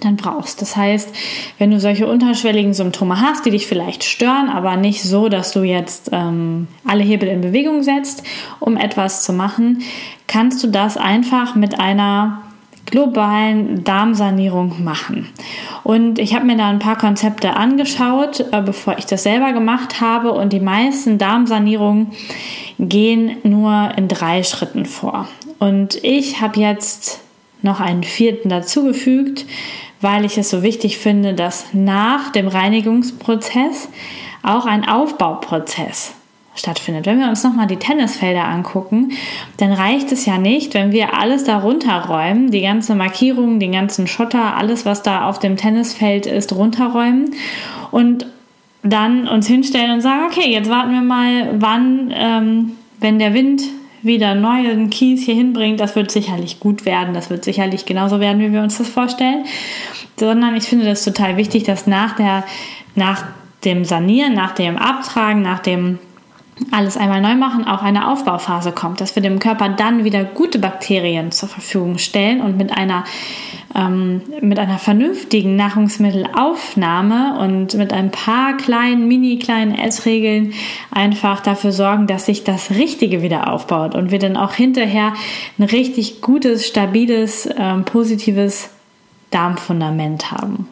dann 0.00 0.16
brauchst. 0.16 0.62
Das 0.62 0.76
heißt, 0.76 1.14
wenn 1.58 1.70
du 1.70 1.80
solche 1.80 2.06
unterschwelligen 2.06 2.74
Symptome 2.74 3.20
hast, 3.20 3.44
die 3.44 3.50
dich 3.50 3.66
vielleicht 3.66 4.04
stören, 4.04 4.48
aber 4.48 4.76
nicht 4.76 5.02
so, 5.02 5.28
dass 5.28 5.52
du 5.52 5.62
jetzt 5.62 6.10
ähm, 6.12 6.68
alle 6.86 7.02
Hebel 7.02 7.28
in 7.28 7.40
Bewegung 7.40 7.82
setzt, 7.82 8.22
um 8.60 8.76
etwas 8.76 9.24
zu 9.24 9.32
machen, 9.32 9.82
kannst 10.26 10.62
du 10.62 10.68
das 10.68 10.96
einfach 10.96 11.54
mit 11.54 11.80
einer 11.80 12.42
globalen 12.86 13.84
Darmsanierung 13.84 14.82
machen. 14.82 15.28
Und 15.84 16.18
ich 16.18 16.34
habe 16.34 16.46
mir 16.46 16.56
da 16.56 16.68
ein 16.68 16.78
paar 16.78 16.98
Konzepte 16.98 17.56
angeschaut, 17.56 18.40
äh, 18.52 18.62
bevor 18.62 18.98
ich 18.98 19.06
das 19.06 19.22
selber 19.22 19.52
gemacht 19.52 20.00
habe. 20.00 20.32
Und 20.32 20.52
die 20.52 20.60
meisten 20.60 21.18
Darmsanierungen 21.18 22.12
gehen 22.78 23.36
nur 23.42 23.92
in 23.96 24.08
drei 24.08 24.42
Schritten 24.42 24.86
vor. 24.86 25.28
Und 25.58 26.02
ich 26.02 26.40
habe 26.40 26.58
jetzt 26.60 27.20
noch 27.62 27.80
einen 27.80 28.02
vierten 28.02 28.48
dazugefügt, 28.48 29.46
weil 30.00 30.24
ich 30.24 30.38
es 30.38 30.50
so 30.50 30.62
wichtig 30.62 30.98
finde, 30.98 31.34
dass 31.34 31.66
nach 31.72 32.30
dem 32.30 32.48
Reinigungsprozess 32.48 33.88
auch 34.42 34.66
ein 34.66 34.88
Aufbauprozess 34.88 36.14
stattfindet. 36.54 37.06
Wenn 37.06 37.20
wir 37.20 37.28
uns 37.28 37.44
nochmal 37.44 37.66
die 37.66 37.76
Tennisfelder 37.76 38.44
angucken, 38.44 39.12
dann 39.58 39.72
reicht 39.72 40.12
es 40.12 40.26
ja 40.26 40.38
nicht, 40.38 40.74
wenn 40.74 40.92
wir 40.92 41.18
alles 41.18 41.44
darunter 41.44 42.06
räumen, 42.06 42.50
die 42.50 42.60
ganze 42.62 42.94
Markierung, 42.94 43.60
den 43.60 43.72
ganzen 43.72 44.06
Schotter, 44.06 44.56
alles, 44.56 44.84
was 44.84 45.02
da 45.02 45.28
auf 45.28 45.38
dem 45.38 45.56
Tennisfeld 45.56 46.26
ist, 46.26 46.52
runterräumen 46.54 47.34
und 47.90 48.26
dann 48.82 49.28
uns 49.28 49.46
hinstellen 49.46 49.92
und 49.92 50.00
sagen, 50.00 50.24
okay, 50.26 50.50
jetzt 50.50 50.70
warten 50.70 50.92
wir 50.92 51.02
mal, 51.02 51.54
wann, 51.60 52.12
ähm, 52.14 52.72
wenn 52.98 53.18
der 53.18 53.34
Wind 53.34 53.62
wieder 54.02 54.34
neuen 54.34 54.90
Kies 54.90 55.24
hier 55.24 55.34
hinbringt, 55.34 55.80
das 55.80 55.96
wird 55.96 56.10
sicherlich 56.10 56.60
gut 56.60 56.84
werden, 56.84 57.14
das 57.14 57.30
wird 57.30 57.44
sicherlich 57.44 57.86
genauso 57.86 58.20
werden, 58.20 58.40
wie 58.40 58.52
wir 58.52 58.62
uns 58.62 58.78
das 58.78 58.88
vorstellen, 58.88 59.44
sondern 60.18 60.56
ich 60.56 60.64
finde 60.64 60.86
das 60.86 61.04
total 61.04 61.36
wichtig, 61.36 61.64
dass 61.64 61.86
nach, 61.86 62.16
der, 62.16 62.44
nach 62.94 63.24
dem 63.64 63.84
Sanieren, 63.84 64.34
nach 64.34 64.52
dem 64.52 64.76
Abtragen, 64.76 65.42
nach 65.42 65.60
dem 65.60 65.98
alles 66.70 66.96
einmal 66.96 67.20
neu 67.20 67.36
machen, 67.36 67.66
auch 67.66 67.82
eine 67.82 68.08
Aufbauphase 68.08 68.72
kommt, 68.72 69.00
dass 69.00 69.14
wir 69.14 69.22
dem 69.22 69.38
Körper 69.38 69.70
dann 69.70 70.04
wieder 70.04 70.24
gute 70.24 70.58
Bakterien 70.58 71.32
zur 71.32 71.48
Verfügung 71.48 71.98
stellen 71.98 72.40
und 72.40 72.58
mit 72.58 72.76
einer 72.76 73.04
ähm, 73.74 74.22
mit 74.40 74.58
einer 74.58 74.78
vernünftigen 74.78 75.56
Nahrungsmittelaufnahme 75.56 77.38
und 77.38 77.74
mit 77.74 77.92
ein 77.92 78.10
paar 78.10 78.56
kleinen, 78.56 79.08
mini 79.08 79.38
kleinen 79.38 79.74
Essregeln 79.74 80.52
einfach 80.90 81.40
dafür 81.40 81.72
sorgen, 81.72 82.06
dass 82.06 82.26
sich 82.26 82.44
das 82.44 82.70
Richtige 82.70 83.22
wieder 83.22 83.52
aufbaut 83.52 83.94
und 83.94 84.10
wir 84.10 84.18
dann 84.18 84.36
auch 84.36 84.54
hinterher 84.54 85.14
ein 85.58 85.64
richtig 85.64 86.20
gutes, 86.20 86.66
stabiles, 86.66 87.48
ähm, 87.56 87.84
positives 87.84 88.70
Darmfundament 89.30 90.32
haben. 90.32 90.68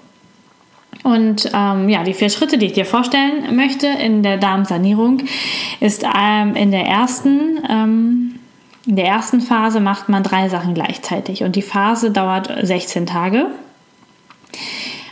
Und 1.05 1.51
ähm, 1.55 1.89
ja, 1.89 2.03
die 2.03 2.15
vier 2.15 2.29
Schritte, 2.29 2.59
die 2.59 2.67
ich 2.67 2.73
dir 2.73 2.85
vorstellen 2.85 3.55
möchte 3.55 3.87
in 3.87 4.23
der 4.23 4.37
Darmsanierung, 4.37 5.23
ist 5.81 6.05
ähm, 6.05 6.57
in 6.57 6.71
der 6.71 6.87
ersten 6.87 7.61
ähm, 7.69 8.38
in 8.89 8.97
der 8.97 9.05
ersten 9.05 9.43
Phase 9.43 9.81
macht 9.81 10.09
man 10.09 10.23
drei 10.23 10.49
Sachen 10.49 10.73
gleichzeitig 10.73 11.45
und 11.45 11.57
die 11.57 11.63
Phase 11.63 12.11
dauert 12.11 12.51
16 12.63 13.05
Tage. 13.05 13.49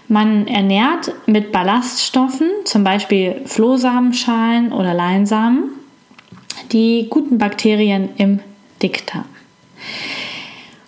Man 0.09 0.47
ernährt 0.47 1.13
mit 1.27 1.53
Ballaststoffen, 1.53 2.49
zum 2.65 2.85
Beispiel 2.85 3.43
Flohsamenschalen 3.45 4.73
oder 4.73 4.95
Leinsamen, 4.95 5.65
die 6.73 7.09
guten 7.11 7.37
Bakterien 7.37 8.09
im 8.17 8.41
Dickdarm. 8.83 9.27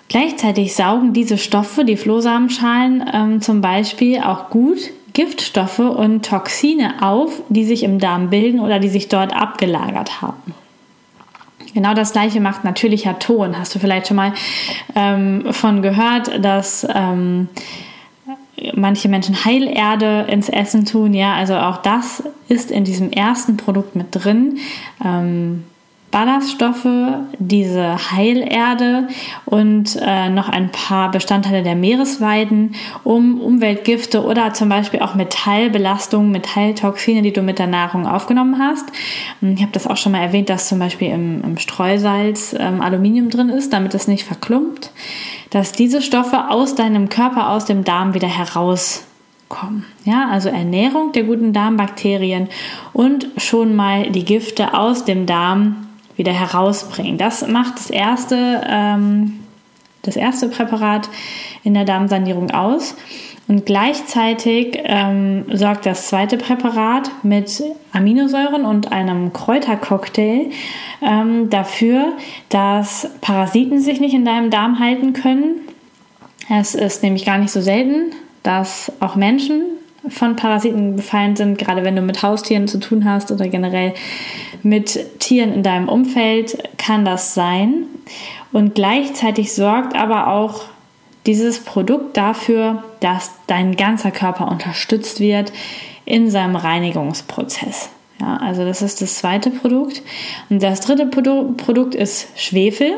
Gleichzeitig 0.08 0.74
saugen 0.74 1.12
diese 1.12 1.36
Stoffe, 1.36 1.84
die 1.84 1.98
Flohsamenschalen 1.98 3.04
ähm, 3.12 3.40
zum 3.42 3.60
Beispiel, 3.60 4.20
auch 4.20 4.48
gut 4.48 4.78
Giftstoffe 5.12 5.80
und 5.80 6.24
Toxine 6.24 7.02
auf, 7.02 7.42
die 7.50 7.64
sich 7.64 7.82
im 7.82 7.98
Darm 7.98 8.30
bilden 8.30 8.60
oder 8.60 8.78
die 8.78 8.88
sich 8.88 9.08
dort 9.08 9.36
abgelagert 9.36 10.22
haben. 10.22 10.54
Genau 11.74 11.94
das 11.94 12.12
gleiche 12.12 12.40
macht 12.40 12.64
natürlicher 12.64 13.18
Ton. 13.18 13.58
Hast 13.58 13.74
du 13.74 13.78
vielleicht 13.78 14.08
schon 14.08 14.16
mal 14.16 14.32
ähm, 14.94 15.52
von 15.52 15.82
gehört, 15.82 16.44
dass 16.44 16.86
ähm, 16.94 17.48
manche 18.74 19.08
Menschen 19.08 19.44
Heilerde 19.44 20.26
ins 20.28 20.48
Essen 20.48 20.84
tun? 20.84 21.14
Ja, 21.14 21.34
also 21.34 21.56
auch 21.56 21.78
das 21.78 22.22
ist 22.48 22.70
in 22.70 22.84
diesem 22.84 23.10
ersten 23.10 23.56
Produkt 23.56 23.96
mit 23.96 24.08
drin. 24.12 24.58
Ähm, 25.04 25.64
Ballaststoffe, 26.10 26.88
diese 27.38 28.12
Heilerde 28.12 29.08
und 29.44 29.98
äh, 30.00 30.30
noch 30.30 30.48
ein 30.48 30.70
paar 30.72 31.10
Bestandteile 31.10 31.62
der 31.62 31.74
Meeresweiden, 31.74 32.74
um 33.04 33.40
Umweltgifte 33.40 34.24
oder 34.24 34.54
zum 34.54 34.70
Beispiel 34.70 35.00
auch 35.00 35.14
Metallbelastungen, 35.14 36.30
Metalltoxine, 36.30 37.20
die 37.20 37.32
du 37.32 37.42
mit 37.42 37.58
der 37.58 37.66
Nahrung 37.66 38.06
aufgenommen 38.06 38.58
hast. 38.58 38.86
Ich 39.42 39.60
habe 39.60 39.72
das 39.72 39.86
auch 39.86 39.98
schon 39.98 40.12
mal 40.12 40.22
erwähnt, 40.22 40.48
dass 40.48 40.68
zum 40.68 40.78
Beispiel 40.78 41.08
im, 41.08 41.42
im 41.44 41.58
Streusalz 41.58 42.56
ähm, 42.58 42.80
Aluminium 42.80 43.28
drin 43.28 43.50
ist, 43.50 43.74
damit 43.74 43.92
es 43.94 44.08
nicht 44.08 44.24
verklumpt, 44.24 44.90
dass 45.50 45.72
diese 45.72 46.00
Stoffe 46.00 46.48
aus 46.48 46.74
deinem 46.74 47.10
Körper, 47.10 47.50
aus 47.50 47.66
dem 47.66 47.84
Darm 47.84 48.14
wieder 48.14 48.28
herauskommen. 48.28 49.84
Ja, 50.04 50.28
also 50.30 50.48
Ernährung 50.48 51.12
der 51.12 51.24
guten 51.24 51.52
Darmbakterien 51.52 52.48
und 52.94 53.28
schon 53.36 53.76
mal 53.76 54.10
die 54.10 54.24
Gifte 54.24 54.72
aus 54.72 55.04
dem 55.04 55.26
Darm 55.26 55.87
wieder 56.18 56.32
herausbringen. 56.32 57.16
Das 57.16 57.46
macht 57.46 57.76
das 57.76 57.88
erste, 57.88 58.60
ähm, 58.68 59.40
das 60.02 60.16
erste 60.16 60.48
Präparat 60.48 61.08
in 61.64 61.72
der 61.72 61.84
Darmsanierung 61.84 62.50
aus. 62.50 62.94
Und 63.46 63.64
gleichzeitig 63.64 64.78
ähm, 64.84 65.46
sorgt 65.50 65.86
das 65.86 66.08
zweite 66.08 66.36
Präparat 66.36 67.10
mit 67.22 67.62
Aminosäuren 67.92 68.66
und 68.66 68.92
einem 68.92 69.32
Kräutercocktail 69.32 70.50
ähm, 71.00 71.48
dafür, 71.48 72.12
dass 72.50 73.08
Parasiten 73.22 73.80
sich 73.80 74.00
nicht 74.00 74.12
in 74.12 74.26
deinem 74.26 74.50
Darm 74.50 74.80
halten 74.80 75.14
können. 75.14 75.62
Es 76.50 76.74
ist 76.74 77.02
nämlich 77.02 77.24
gar 77.24 77.38
nicht 77.38 77.50
so 77.50 77.62
selten, 77.62 78.12
dass 78.42 78.92
auch 79.00 79.16
Menschen 79.16 79.62
von 80.08 80.36
Parasiten 80.36 80.96
befallen 80.96 81.36
sind, 81.36 81.58
gerade 81.58 81.84
wenn 81.84 81.96
du 81.96 82.02
mit 82.02 82.22
Haustieren 82.22 82.68
zu 82.68 82.78
tun 82.78 83.04
hast 83.04 83.32
oder 83.32 83.48
generell 83.48 83.94
mit 84.62 85.18
Tieren 85.18 85.52
in 85.52 85.62
deinem 85.62 85.88
Umfeld, 85.88 86.58
kann 86.78 87.04
das 87.04 87.34
sein. 87.34 87.84
Und 88.52 88.74
gleichzeitig 88.74 89.52
sorgt 89.52 89.96
aber 89.96 90.28
auch 90.28 90.64
dieses 91.26 91.60
Produkt 91.60 92.16
dafür, 92.16 92.84
dass 93.00 93.32
dein 93.46 93.76
ganzer 93.76 94.10
Körper 94.10 94.50
unterstützt 94.50 95.20
wird 95.20 95.52
in 96.04 96.30
seinem 96.30 96.56
Reinigungsprozess. 96.56 97.90
Ja, 98.20 98.38
also 98.38 98.64
das 98.64 98.82
ist 98.82 99.02
das 99.02 99.16
zweite 99.16 99.50
Produkt. 99.50 100.02
Und 100.48 100.62
das 100.62 100.80
dritte 100.80 101.06
Produ 101.06 101.52
Produkt 101.56 101.94
ist 101.94 102.28
Schwefel. 102.36 102.94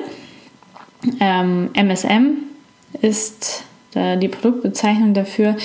Ähm, 1.18 1.70
MSM 1.74 2.36
ist 3.02 3.64
die 3.94 4.28
Produktbezeichnung 4.28 5.14
dafür. 5.14 5.56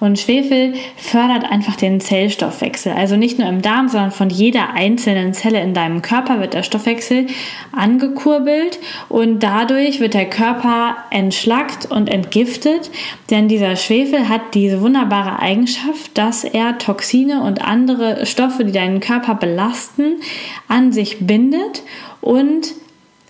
Und 0.00 0.18
Schwefel 0.18 0.74
fördert 0.96 1.44
einfach 1.44 1.76
den 1.76 2.00
Zellstoffwechsel. 2.00 2.92
Also 2.92 3.16
nicht 3.16 3.38
nur 3.38 3.48
im 3.48 3.60
Darm, 3.60 3.88
sondern 3.88 4.12
von 4.12 4.30
jeder 4.30 4.72
einzelnen 4.74 5.34
Zelle 5.34 5.60
in 5.60 5.74
deinem 5.74 6.00
Körper 6.00 6.40
wird 6.40 6.54
der 6.54 6.62
Stoffwechsel 6.62 7.26
angekurbelt 7.72 8.78
und 9.10 9.42
dadurch 9.42 10.00
wird 10.00 10.14
der 10.14 10.30
Körper 10.30 10.96
entschlackt 11.10 11.84
und 11.90 12.08
entgiftet. 12.08 12.90
Denn 13.30 13.48
dieser 13.48 13.76
Schwefel 13.76 14.28
hat 14.28 14.54
diese 14.54 14.80
wunderbare 14.80 15.38
Eigenschaft, 15.38 16.16
dass 16.16 16.44
er 16.44 16.78
Toxine 16.78 17.42
und 17.42 17.62
andere 17.62 18.24
Stoffe, 18.24 18.64
die 18.64 18.72
deinen 18.72 19.00
Körper 19.00 19.34
belasten, 19.34 20.20
an 20.66 20.92
sich 20.92 21.26
bindet 21.26 21.82
und 22.22 22.72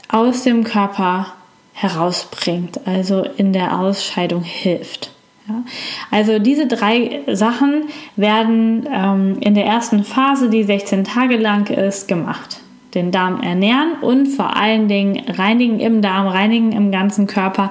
aus 0.09 0.45
dem 0.45 0.63
Körper 0.63 1.36
herausbringt, 1.77 2.81
also 2.87 3.23
in 3.37 3.53
der 3.53 3.79
Ausscheidung 3.79 4.43
hilft. 4.43 5.11
Ja. 5.47 5.63
Also 6.11 6.39
diese 6.39 6.67
drei 6.67 7.21
Sachen 7.31 7.85
werden 8.17 8.89
ähm, 8.91 9.37
in 9.41 9.55
der 9.55 9.67
ersten 9.67 10.03
Phase, 10.03 10.49
die 10.49 10.65
16 10.65 11.05
Tage 11.05 11.37
lang 11.37 11.69
ist, 11.69 12.09
gemacht. 12.09 12.61
Den 12.95 13.11
Darm 13.11 13.43
ernähren 13.43 13.93
und 14.01 14.27
vor 14.27 14.57
allen 14.57 14.89
Dingen 14.89 15.23
reinigen 15.29 15.79
im 15.79 16.01
Darm, 16.01 16.29
reinigen 16.29 16.73
im 16.73 16.91
ganzen 16.91 17.27
Körper, 17.27 17.69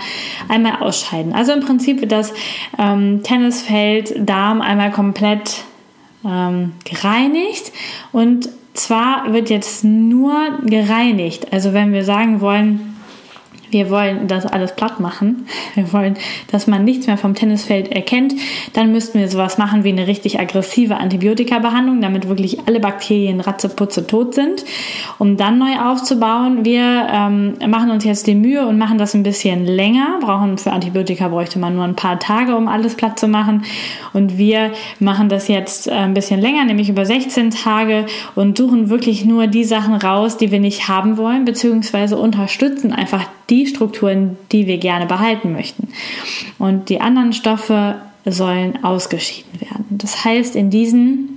einmal 0.50 0.76
ausscheiden. 0.82 1.34
Also 1.34 1.54
im 1.54 1.62
Prinzip 1.62 2.00
wird 2.00 2.12
das 2.12 2.32
ähm, 2.78 3.24
Tennisfeld 3.24 4.14
Darm 4.20 4.62
einmal 4.62 4.92
komplett 4.92 5.64
ähm, 6.24 6.74
gereinigt 6.84 7.72
und 8.12 8.50
zwar 8.76 9.34
wird 9.34 9.50
jetzt 9.50 9.84
nur 9.84 10.60
gereinigt. 10.64 11.52
Also 11.52 11.74
wenn 11.74 11.92
wir 11.92 12.04
sagen 12.04 12.40
wollen, 12.40 12.95
wir 13.72 13.90
wollen 13.90 14.28
das 14.28 14.46
alles 14.46 14.76
platt 14.76 15.00
machen, 15.00 15.48
wir 15.74 15.92
wollen, 15.94 16.16
dass 16.52 16.68
man 16.68 16.84
nichts 16.84 17.08
mehr 17.08 17.18
vom 17.18 17.36
Tennisfeld 17.36 17.92
erkennt, 17.92 18.34
dann 18.74 18.92
müssten 18.92 19.20
wir 19.20 19.30
sowas 19.30 19.58
machen 19.58 19.84
wie 19.84 19.90
eine 19.90 20.08
richtig 20.08 20.40
aggressive 20.40 20.98
Antibiotika-Behandlung, 20.98 22.02
damit 22.02 22.28
wirklich 22.28 22.68
alle 22.68 22.80
Bakterien 22.80 23.40
ratzeputze 23.40 24.08
tot 24.08 24.34
sind, 24.34 24.66
um 25.18 25.38
dann 25.38 25.58
neu 25.58 25.80
aufzubauen. 25.80 26.66
Wir 26.66 27.08
ähm, 27.12 27.56
machen 27.68 27.92
uns 27.92 28.04
jetzt 28.04 28.28
die 28.28 28.36
Mühe 28.36 28.66
und 28.66 28.78
machen 28.78 28.98
das 28.98 29.14
ein 29.14 29.24
bisschen 29.24 29.66
länger. 29.66 30.20
Brauchen 30.22 30.58
für 30.58 30.72
Antibiotika 30.72 31.28
bräuchte 31.28 31.60
man 31.60 31.76
nur 31.76 31.84
ein 31.84 31.96
paar 31.96 32.20
Tage, 32.20 32.56
um 32.56 32.68
alles 32.68 32.96
platt 32.96 33.20
zu 33.20 33.28
machen. 33.28 33.64
Und 34.14 34.38
wir 34.38 34.72
machen 35.00 35.30
das 35.30 35.48
jetzt 35.48 35.88
äh, 35.88 35.92
ein 35.92 36.14
bisschen 36.14 36.42
länger, 36.42 36.66
nämlich 36.66 36.90
über 36.90 37.06
16 37.06 37.52
Tage 37.52 38.06
und 38.36 38.58
suchen 38.58 38.90
wirklich 38.90 39.26
nur 39.26 39.48
die 39.48 39.64
Sachen 39.64 39.96
raus, 39.96 40.38
die 40.38 40.52
wir 40.52 40.60
nicht 40.60 40.88
haben 40.88 41.18
wollen, 41.18 41.46
beziehungsweise 41.46 42.18
unterstützen 42.18 42.92
einfach 42.92 43.26
die 43.56 43.68
Strukturen, 43.68 44.38
die 44.52 44.68
wir 44.68 44.78
gerne 44.78 45.06
behalten 45.06 45.54
möchten. 45.54 45.90
Und 46.60 46.90
die 46.90 47.02
anderen 47.02 47.34
Stoffe 47.34 47.96
sollen 48.26 48.84
ausgeschieden 48.84 49.62
werden. 49.62 49.86
Das 49.90 50.26
heißt, 50.26 50.56
in 50.56 50.70
diesen 50.70 51.30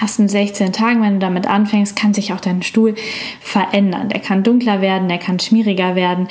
ersten 0.00 0.28
16 0.28 0.72
Tagen, 0.72 1.02
wenn 1.02 1.14
du 1.14 1.18
damit 1.18 1.46
anfängst, 1.46 1.96
kann 1.96 2.14
sich 2.14 2.32
auch 2.32 2.40
dein 2.40 2.62
Stuhl 2.62 2.94
verändern. 3.40 4.08
Der 4.08 4.20
kann 4.20 4.42
dunkler 4.42 4.80
werden, 4.80 5.08
der 5.08 5.18
kann 5.18 5.38
schmieriger 5.38 5.94
werden, 5.94 6.28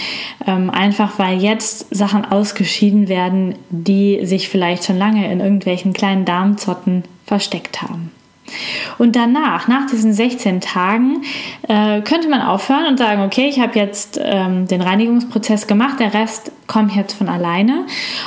ähm, 0.48 0.70
einfach 0.70 1.20
weil 1.20 1.42
jetzt 1.42 1.94
Sachen 1.94 2.26
ausgeschieden 2.26 3.08
werden, 3.08 3.56
die 3.70 4.26
sich 4.26 4.50
vielleicht 4.50 4.86
schon 4.86 4.98
lange 4.98 5.32
in 5.32 5.40
irgendwelchen 5.40 5.94
kleinen 5.94 6.26
Darmzotten 6.26 7.04
versteckt 7.26 7.82
haben. 7.82 8.12
Und 8.98 9.16
danach, 9.16 9.68
nach 9.68 9.86
diesen 9.88 10.14
16 10.14 10.62
Tagen, 10.62 11.24
äh, 11.68 12.02
könnte 12.02 12.30
man 12.30 12.42
aufhören 12.42 12.86
und 12.88 12.98
sagen, 12.98 13.24
okay, 13.24 13.48
ich 13.48 13.60
habe 13.60 13.78
jetzt 13.78 14.20
ähm, 14.24 14.68
den 14.68 14.82
Reinigungsprozess 14.82 15.68
gemacht, 15.68 16.00
der 16.00 16.14
Rest 16.14 16.52
kommt 16.68 16.96
jetzt 16.96 17.14
von 17.14 17.30
alleine. 17.30 17.86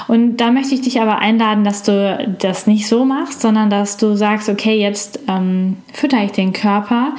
Und 0.09 0.37
da 0.37 0.51
möchte 0.51 0.75
ich 0.75 0.83
dich 0.83 1.01
aber 1.01 1.19
einladen, 1.19 1.65
dass 1.65 1.83
du 1.83 2.37
das 2.39 2.67
nicht 2.67 2.89
so 2.89 3.05
machst, 3.05 3.41
sondern 3.41 3.71
dass 3.71 3.97
du 3.97 4.15
sagst, 4.15 4.49
okay, 4.49 4.79
jetzt 4.81 5.21
ähm, 5.29 5.79
fütter 5.93 6.23
ich 6.23 6.33
den 6.33 6.53
Körper 6.53 7.15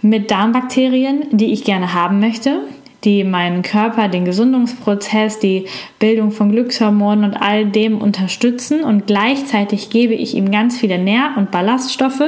mit 0.00 0.30
Darmbakterien, 0.30 1.26
die 1.30 1.52
ich 1.52 1.64
gerne 1.64 1.94
haben 1.94 2.20
möchte, 2.20 2.60
die 3.04 3.24
meinen 3.24 3.62
Körper, 3.62 4.08
den 4.08 4.24
Gesundungsprozess, 4.24 5.38
die 5.38 5.66
Bildung 5.98 6.30
von 6.30 6.52
Glückshormonen 6.52 7.24
und 7.24 7.36
all 7.36 7.66
dem 7.66 7.98
unterstützen 8.00 8.84
und 8.84 9.06
gleichzeitig 9.06 9.90
gebe 9.90 10.14
ich 10.14 10.34
ihm 10.34 10.50
ganz 10.50 10.78
viele 10.78 10.98
Nähr- 10.98 11.32
und 11.36 11.50
Ballaststoffe, 11.50 12.22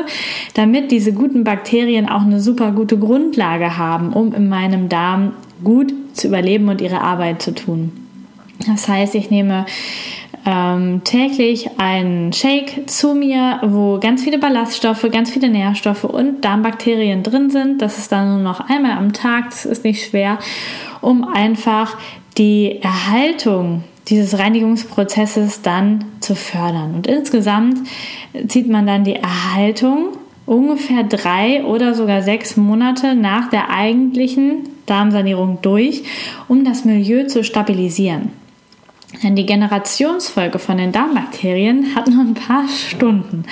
damit 0.54 0.90
diese 0.90 1.12
guten 1.12 1.44
Bakterien 1.44 2.08
auch 2.08 2.22
eine 2.22 2.40
super 2.40 2.72
gute 2.72 2.98
Grundlage 2.98 3.76
haben, 3.78 4.12
um 4.12 4.34
in 4.34 4.48
meinem 4.48 4.88
Darm 4.88 5.32
gut 5.62 5.94
zu 6.14 6.28
überleben 6.28 6.68
und 6.68 6.80
ihre 6.80 7.00
Arbeit 7.00 7.42
zu 7.42 7.54
tun. 7.54 7.92
Das 8.66 8.88
heißt, 8.88 9.14
ich 9.14 9.30
nehme 9.30 9.66
ähm, 10.46 11.02
täglich 11.04 11.70
einen 11.78 12.32
Shake 12.32 12.88
zu 12.88 13.14
mir, 13.14 13.60
wo 13.62 13.98
ganz 13.98 14.22
viele 14.22 14.38
Ballaststoffe, 14.38 15.06
ganz 15.10 15.30
viele 15.30 15.48
Nährstoffe 15.48 16.04
und 16.04 16.44
Darmbakterien 16.44 17.22
drin 17.22 17.50
sind. 17.50 17.80
Das 17.80 17.98
ist 17.98 18.12
dann 18.12 18.28
nur 18.34 18.42
noch 18.42 18.60
einmal 18.68 18.92
am 18.92 19.12
Tag, 19.12 19.50
das 19.50 19.64
ist 19.64 19.84
nicht 19.84 20.04
schwer, 20.04 20.38
um 21.00 21.24
einfach 21.24 21.96
die 22.36 22.80
Erhaltung 22.82 23.84
dieses 24.08 24.38
Reinigungsprozesses 24.38 25.62
dann 25.62 26.04
zu 26.20 26.34
fördern. 26.34 26.94
Und 26.96 27.06
insgesamt 27.06 27.78
zieht 28.48 28.68
man 28.68 28.86
dann 28.86 29.04
die 29.04 29.16
Erhaltung 29.16 30.08
ungefähr 30.46 31.04
drei 31.04 31.64
oder 31.64 31.94
sogar 31.94 32.22
sechs 32.22 32.56
Monate 32.56 33.14
nach 33.14 33.48
der 33.48 33.70
eigentlichen 33.70 34.68
Darmsanierung 34.86 35.58
durch, 35.62 36.04
um 36.48 36.64
das 36.64 36.84
Milieu 36.84 37.26
zu 37.26 37.42
stabilisieren. 37.44 38.43
Denn 39.22 39.36
die 39.36 39.46
Generationsfolge 39.46 40.58
von 40.58 40.78
den 40.78 40.92
Darmbakterien 40.92 41.94
hat 41.94 42.08
nur 42.08 42.20
ein 42.20 42.34
paar 42.34 42.68
Stunden. 42.68 43.44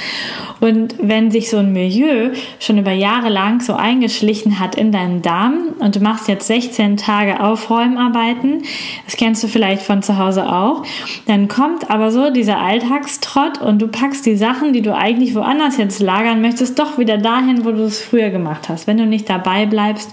Und 0.61 0.95
wenn 1.01 1.31
sich 1.31 1.51
so 1.51 1.59
ein 1.59 1.73
Milieu 1.73 2.31
schon 2.59 2.79
über 2.79 2.93
Jahre 2.93 3.29
lang 3.29 3.61
so 3.61 3.75
eingeschlichen 3.75 4.59
hat 4.59 4.75
in 4.75 4.93
deinem 4.93 5.23
Darm 5.23 5.75
und 5.79 5.97
du 5.97 6.01
machst 6.01 6.29
jetzt 6.29 6.47
16 6.47 6.97
Tage 6.97 7.41
Aufräumarbeiten, 7.41 8.63
das 9.05 9.17
kennst 9.17 9.43
du 9.43 9.49
vielleicht 9.49 9.83
von 9.83 10.03
zu 10.03 10.19
Hause 10.19 10.53
auch, 10.53 10.85
dann 11.27 11.49
kommt 11.49 11.91
aber 11.91 12.11
so 12.11 12.31
dieser 12.31 12.59
Alltagstrott 12.59 13.61
und 13.61 13.81
du 13.81 13.89
packst 13.89 14.27
die 14.27 14.37
Sachen, 14.37 14.73
die 14.73 14.83
du 14.83 14.95
eigentlich 14.95 15.35
woanders 15.35 15.77
jetzt 15.77 16.01
lagern 16.01 16.41
möchtest, 16.41 16.79
doch 16.79 16.99
wieder 16.99 17.19
dahin, 17.19 17.65
wo 17.65 17.73
du 17.73 17.83
es 17.85 18.01
früher 18.01 18.31
gemacht 18.31 18.69
hast. 18.69 18.87
Wenn 18.87 18.99
du 18.99 19.07
nicht 19.07 19.29
dabei 19.29 19.67
bleibst 19.67 20.11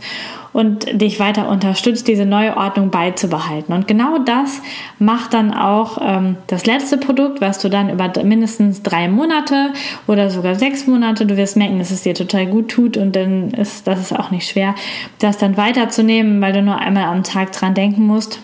und 0.54 1.02
dich 1.02 1.20
weiter 1.20 1.50
unterstützt, 1.50 2.08
diese 2.08 2.26
neue 2.26 2.58
Ordnung 2.58 2.90
beizubehalten. 2.90 3.74
Und 3.74 3.88
genau 3.88 4.18
das 4.18 4.62
macht 4.98 5.34
dann 5.34 5.54
auch 5.54 6.00
ähm, 6.02 6.38
das 6.48 6.66
letzte 6.66 6.98
Produkt, 6.98 7.42
was 7.42 7.60
du 7.60 7.70
dann 7.70 7.90
über 7.90 8.12
mindestens 8.24 8.82
drei 8.82 9.08
Monate 9.08 9.72
oder 10.08 10.30
sogar 10.30 10.56
sechs 10.56 10.88
Monate, 10.88 11.26
du 11.26 11.38
wirst 11.38 11.58
merken, 11.58 11.80
dass 11.80 11.92
es 11.92 12.04
dir 12.04 12.16
total 12.16 12.48
gut 12.48 12.70
tut 12.70 12.98
und 12.98 13.16
dann 13.16 13.52
ist 13.52 13.88
das 13.88 14.00
ist 14.00 14.18
auch 14.18 14.32
nicht 14.32 14.50
schwer, 14.50 14.76
das 15.20 15.38
dann 15.38 15.58
weiterzunehmen, 15.58 16.42
weil 16.42 16.54
du 16.54 16.62
nur 16.62 16.78
einmal 16.78 17.06
am 17.06 17.24
Tag 17.24 17.52
dran 17.52 17.74
denken 17.74 18.06
musst. 18.06 18.40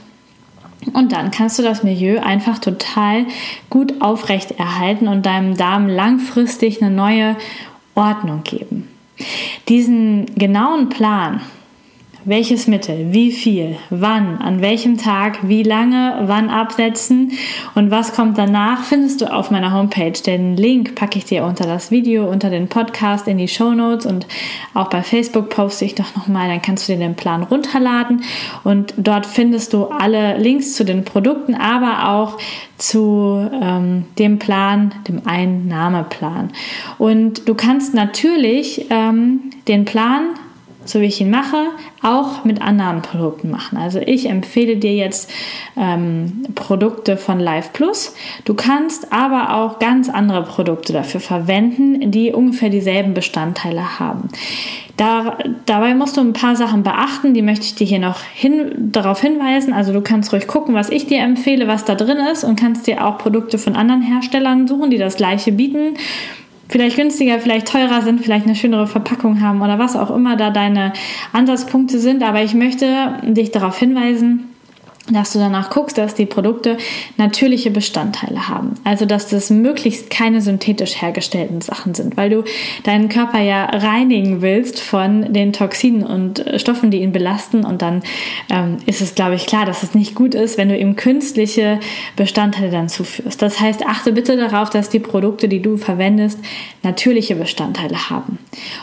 Und 0.93 1.13
dann 1.13 1.31
kannst 1.31 1.57
du 1.57 1.63
das 1.63 1.83
Milieu 1.83 2.19
einfach 2.19 2.59
total 2.59 3.25
gut 3.69 4.01
aufrechterhalten 4.01 5.07
und 5.07 5.25
deinem 5.25 5.57
Darm 5.57 5.87
langfristig 5.87 6.81
eine 6.81 6.93
neue 6.93 7.35
Ordnung 7.95 8.43
geben. 8.43 8.87
Diesen 9.67 10.27
genauen 10.35 10.89
Plan, 10.89 11.41
welches 12.25 12.65
Mittel, 12.65 13.13
wie 13.13 13.31
viel, 13.31 13.77
wann, 13.91 14.39
an 14.39 14.61
welchem 14.61 14.97
Tag, 14.97 15.47
wie 15.47 15.61
lange, 15.61 16.23
wann 16.25 16.49
absetzen? 16.49 17.31
Und 17.75 17.91
was 17.91 18.13
kommt 18.13 18.37
danach, 18.37 18.83
findest 18.83 19.21
du 19.21 19.31
auf 19.31 19.51
meiner 19.51 19.71
Homepage. 19.73 20.11
Den 20.25 20.57
Link 20.57 20.95
packe 20.95 21.19
ich 21.19 21.25
dir 21.25 21.45
unter 21.45 21.65
das 21.65 21.91
Video, 21.91 22.27
unter 22.29 22.49
den 22.49 22.67
Podcast 22.67 23.27
in 23.27 23.37
die 23.37 23.47
Show 23.47 23.71
Notes. 23.71 24.07
Und 24.07 24.25
auch 24.73 24.89
bei 24.89 25.03
Facebook 25.03 25.49
poste 25.49 25.85
ich 25.85 25.93
doch 25.93 26.15
nochmal, 26.15 26.47
dann 26.47 26.63
kannst 26.63 26.89
du 26.89 26.93
dir 26.93 26.99
den 26.99 27.15
Plan 27.15 27.43
runterladen. 27.43 28.23
Und 28.63 28.95
dort 28.97 29.27
findest 29.27 29.73
du 29.73 29.85
alle 29.85 30.37
Links 30.39 30.73
zu 30.73 30.83
den 30.83 31.05
Produkten, 31.05 31.53
aber 31.53 32.09
auch 32.09 32.39
zu 32.77 33.49
ähm, 33.61 34.05
dem 34.17 34.39
Plan, 34.39 34.93
dem 35.07 35.21
Einnahmeplan. 35.25 36.51
Und 36.97 37.47
du 37.47 37.53
kannst 37.53 37.93
natürlich 37.93 38.87
ähm, 38.89 39.51
den 39.67 39.85
Plan 39.85 40.29
so 40.85 41.01
wie 41.01 41.05
ich 41.05 41.21
ihn 41.21 41.29
mache, 41.29 41.67
auch 42.01 42.45
mit 42.45 42.61
anderen 42.61 43.01
Produkten 43.01 43.49
machen. 43.49 43.77
Also 43.77 43.99
ich 43.99 44.29
empfehle 44.29 44.77
dir 44.77 44.93
jetzt 44.93 45.31
ähm, 45.75 46.43
Produkte 46.55 47.17
von 47.17 47.39
Live 47.39 47.73
Plus. 47.73 48.15
Du 48.45 48.53
kannst 48.53 49.11
aber 49.11 49.55
auch 49.55 49.79
ganz 49.79 50.09
andere 50.09 50.43
Produkte 50.43 50.93
dafür 50.93 51.19
verwenden, 51.19 52.11
die 52.11 52.31
ungefähr 52.31 52.69
dieselben 52.69 53.13
Bestandteile 53.13 53.99
haben. 53.99 54.29
Da, 54.97 55.37
dabei 55.65 55.93
musst 55.93 56.15
du 56.15 56.21
ein 56.21 56.31
paar 56.31 56.55
Sachen 56.55 56.83
beachten, 56.83 57.33
die 57.33 57.41
möchte 57.41 57.65
ich 57.65 57.75
dir 57.75 57.85
hier 57.85 57.99
noch 57.99 58.21
hin, 58.21 58.71
darauf 58.77 59.19
hinweisen. 59.19 59.73
Also 59.73 59.91
du 59.91 60.01
kannst 60.01 60.31
ruhig 60.31 60.47
gucken, 60.47 60.73
was 60.73 60.89
ich 60.89 61.05
dir 61.07 61.19
empfehle, 61.19 61.67
was 61.67 61.83
da 61.83 61.95
drin 61.95 62.17
ist 62.31 62.45
und 62.45 62.57
kannst 62.57 62.87
dir 62.87 63.05
auch 63.05 63.17
Produkte 63.17 63.57
von 63.57 63.75
anderen 63.75 64.01
Herstellern 64.01 64.67
suchen, 64.67 64.91
die 64.91 64.97
das 64.97 65.17
gleiche 65.17 65.51
bieten 65.51 65.95
vielleicht 66.67 66.95
günstiger, 66.95 67.39
vielleicht 67.39 67.67
teurer 67.67 68.01
sind, 68.01 68.21
vielleicht 68.21 68.45
eine 68.45 68.55
schönere 68.55 68.87
Verpackung 68.87 69.41
haben 69.41 69.61
oder 69.61 69.79
was 69.79 69.95
auch 69.95 70.09
immer 70.09 70.35
da 70.35 70.49
deine 70.49 70.93
Ansatzpunkte 71.33 71.99
sind. 71.99 72.23
Aber 72.23 72.41
ich 72.41 72.53
möchte 72.53 73.19
dich 73.23 73.51
darauf 73.51 73.77
hinweisen, 73.77 74.54
dass 75.11 75.33
du 75.33 75.39
danach 75.39 75.69
guckst, 75.69 75.97
dass 75.97 76.15
die 76.15 76.25
Produkte 76.25 76.77
natürliche 77.17 77.69
Bestandteile 77.69 78.47
haben. 78.47 78.73
Also, 78.83 79.05
dass 79.05 79.27
das 79.27 79.51
möglichst 79.51 80.09
keine 80.09 80.41
synthetisch 80.41 80.99
hergestellten 80.99 81.61
Sachen 81.61 81.93
sind, 81.93 82.17
weil 82.17 82.31
du 82.31 82.43
deinen 82.83 83.07
Körper 83.07 83.39
ja 83.39 83.65
reinigen 83.65 84.41
willst 84.41 84.81
von 84.81 85.31
den 85.31 85.53
Toxinen 85.53 86.03
und 86.03 86.45
äh, 86.45 86.57
Stoffen, 86.57 86.89
die 86.89 87.01
ihn 87.01 87.11
belasten. 87.11 87.63
Und 87.63 87.83
dann 87.83 88.01
ähm, 88.49 88.77
ist 88.87 89.01
es, 89.01 89.13
glaube 89.13 89.35
ich, 89.35 89.45
klar, 89.45 89.65
dass 89.65 89.83
es 89.83 89.93
nicht 89.93 90.15
gut 90.15 90.33
ist, 90.33 90.57
wenn 90.57 90.69
du 90.69 90.77
ihm 90.77 90.95
künstliche 90.95 91.79
Bestandteile 92.15 92.71
dann 92.71 92.89
zuführst. 92.89 93.41
Das 93.41 93.59
heißt, 93.59 93.85
achte 93.85 94.11
bitte 94.11 94.37
darauf, 94.37 94.71
dass 94.71 94.89
die 94.89 94.99
Produkte, 94.99 95.47
die 95.47 95.61
du 95.61 95.77
verwendest, 95.77 96.39
natürliche 96.81 97.35
Bestandteile 97.35 98.09
haben. 98.09 98.39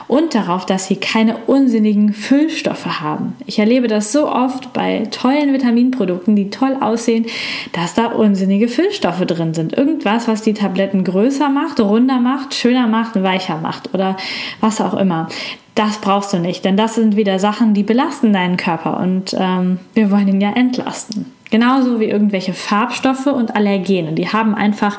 Und 0.07 0.37
darauf, 0.37 0.67
dass 0.67 0.87
sie 0.87 0.97
keine 0.97 1.39
unsinnigen 1.49 2.13
Füllstoffe 2.13 3.01
haben. 3.01 3.35
Ich 3.47 3.59
erlebe 3.59 3.89
das 3.89 4.13
so 4.13 4.31
oft 4.31 4.73
bei 4.73 5.09
tollen 5.11 5.53
Vitaminprodukten 5.53 6.12
Produkten, 6.13 6.37
die 6.37 6.51
toll 6.51 6.77
aussehen, 6.81 7.27
dass 7.73 7.95
da 7.95 8.07
unsinnige 8.07 8.69
Füllstoffe 8.69 9.25
drin 9.27 9.55
sind. 9.55 9.77
Irgendwas, 9.77 10.29
was 10.29 10.43
die 10.43 10.53
Tabletten 10.53 11.05
größer 11.05 11.49
macht, 11.49 11.81
runder 11.81 12.21
macht, 12.21 12.55
schöner 12.55 12.87
macht, 12.87 13.23
weicher 13.23 13.59
macht 13.59 13.95
oder 13.95 14.17
was 14.61 14.81
auch 14.81 14.95
immer. 14.95 15.29
Das 15.75 15.99
brauchst 15.99 16.35
du 16.35 16.39
nicht, 16.39 16.65
denn 16.67 16.77
das 16.77 16.97
sind 16.97 17.17
wieder 17.17 17.39
Sachen, 17.39 17.73
die 17.73 17.83
belasten 17.83 18.35
deinen 18.35 18.59
Körper 18.59 19.01
und 19.01 19.35
ähm, 19.39 19.79
wir 19.95 20.11
wollen 20.11 20.29
ihn 20.29 20.41
ja 20.41 20.53
entlasten. 20.53 21.33
Genauso 21.51 22.01
wie 22.01 22.07
irgendwelche 22.07 22.55
Farbstoffe 22.55 23.27
und 23.27 23.57
Allergene. 23.57 24.13
Die 24.13 24.29
haben 24.29 24.55
einfach 24.55 24.99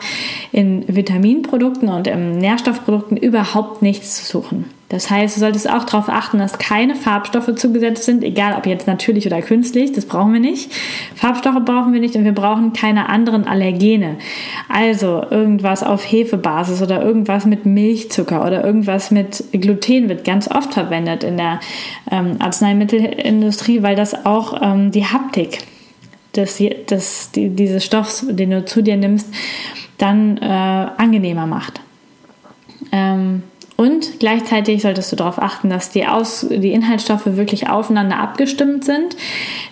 in 0.51 0.83
Vitaminprodukten 0.87 1.89
und 1.89 2.07
in 2.07 2.37
Nährstoffprodukten 2.37 3.17
überhaupt 3.17 3.81
nichts 3.81 4.17
zu 4.17 4.39
suchen. 4.39 4.65
Das 4.93 5.09
heißt, 5.09 5.35
du 5.35 5.39
solltest 5.39 5.67
auch 5.67 5.85
darauf 5.85 6.07
achten, 6.07 6.37
dass 6.37 6.59
keine 6.59 6.93
Farbstoffe 6.93 7.55
zugesetzt 7.55 8.03
sind, 8.03 8.23
egal 8.23 8.55
ob 8.55 8.67
jetzt 8.67 8.85
natürlich 8.85 9.25
oder 9.25 9.41
künstlich, 9.41 9.91
das 9.91 10.05
brauchen 10.05 10.33
wir 10.33 10.39
nicht. 10.39 10.71
Farbstoffe 11.15 11.65
brauchen 11.65 11.93
wir 11.93 11.99
nicht 11.99 12.15
und 12.15 12.25
wir 12.25 12.31
brauchen 12.31 12.73
keine 12.73 13.09
anderen 13.09 13.47
Allergene. 13.47 14.17
Also 14.69 15.25
irgendwas 15.31 15.81
auf 15.81 16.03
Hefebasis 16.03 16.83
oder 16.83 17.01
irgendwas 17.01 17.47
mit 17.47 17.65
Milchzucker 17.65 18.45
oder 18.45 18.63
irgendwas 18.63 19.09
mit 19.09 19.43
Gluten 19.51 20.09
wird 20.09 20.25
ganz 20.25 20.47
oft 20.47 20.75
verwendet 20.75 21.23
in 21.23 21.37
der 21.37 21.59
ähm, 22.11 22.35
Arzneimittelindustrie, 22.37 23.81
weil 23.81 23.95
das 23.95 24.27
auch 24.27 24.61
ähm, 24.61 24.91
die 24.91 25.05
Haptik 25.05 25.57
des, 26.35 26.61
des, 26.87 27.31
die, 27.31 27.49
dieses 27.49 27.83
Stoffs, 27.83 28.27
den 28.29 28.51
du 28.51 28.63
zu 28.63 28.83
dir 28.83 28.97
nimmst, 28.97 29.33
dann 29.97 30.37
äh, 30.37 30.45
angenehmer 30.45 31.47
macht. 31.47 31.81
Ähm, 32.91 33.41
und 33.75 34.19
gleichzeitig 34.19 34.83
solltest 34.83 35.11
du 35.11 35.15
darauf 35.15 35.41
achten, 35.41 35.69
dass 35.69 35.89
die, 35.89 36.05
Aus 36.05 36.45
die 36.49 36.73
Inhaltsstoffe 36.73 37.25
wirklich 37.25 37.69
aufeinander 37.69 38.19
abgestimmt 38.19 38.85
sind. 38.85 39.15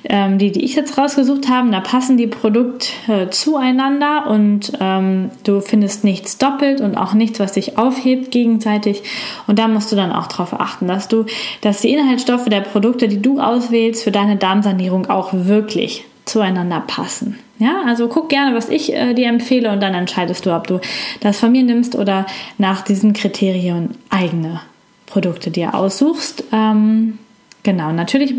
Ähm, 0.03 0.39
die, 0.39 0.51
die 0.51 0.65
ich 0.65 0.75
jetzt 0.75 0.97
rausgesucht 0.97 1.47
habe, 1.49 1.69
da 1.69 1.81
passen 1.81 2.17
die 2.17 2.25
Produkte 2.25 2.87
äh, 3.07 3.29
zueinander 3.29 4.27
und 4.27 4.73
ähm, 4.79 5.29
du 5.43 5.61
findest 5.61 6.03
nichts 6.03 6.39
doppelt 6.39 6.81
und 6.81 6.97
auch 6.97 7.13
nichts, 7.13 7.39
was 7.39 7.53
sich 7.53 7.77
aufhebt 7.77 8.31
gegenseitig. 8.31 9.03
Und 9.45 9.59
da 9.59 9.67
musst 9.67 9.91
du 9.91 9.95
dann 9.95 10.11
auch 10.11 10.27
darauf 10.27 10.59
achten, 10.59 10.87
dass 10.87 11.07
du, 11.07 11.25
dass 11.61 11.81
die 11.81 11.93
Inhaltsstoffe 11.93 12.45
der 12.45 12.61
Produkte, 12.61 13.07
die 13.07 13.21
du 13.21 13.39
auswählst, 13.39 14.03
für 14.03 14.11
deine 14.11 14.37
Darmsanierung 14.37 15.09
auch 15.09 15.29
wirklich 15.31 16.05
zueinander 16.25 16.84
passen. 16.86 17.38
Ja, 17.60 17.84
also 17.86 18.07
guck 18.07 18.29
gerne, 18.29 18.55
was 18.55 18.69
ich 18.69 18.93
äh, 18.93 19.13
dir 19.13 19.27
empfehle 19.27 19.71
und 19.71 19.81
dann 19.81 19.93
entscheidest 19.93 20.45
du, 20.45 20.55
ob 20.55 20.67
du 20.67 20.79
das 21.19 21.39
von 21.39 21.51
mir 21.51 21.63
nimmst 21.63 21.95
oder 21.95 22.25
nach 22.57 22.81
diesen 22.81 23.13
Kriterien 23.13 23.91
eigene 24.10 24.62
Produkte 25.05 25.51
dir 25.51 25.75
aussuchst. 25.75 26.45
Ähm, 26.51 27.19
genau, 27.63 27.91
natürlich 27.91 28.36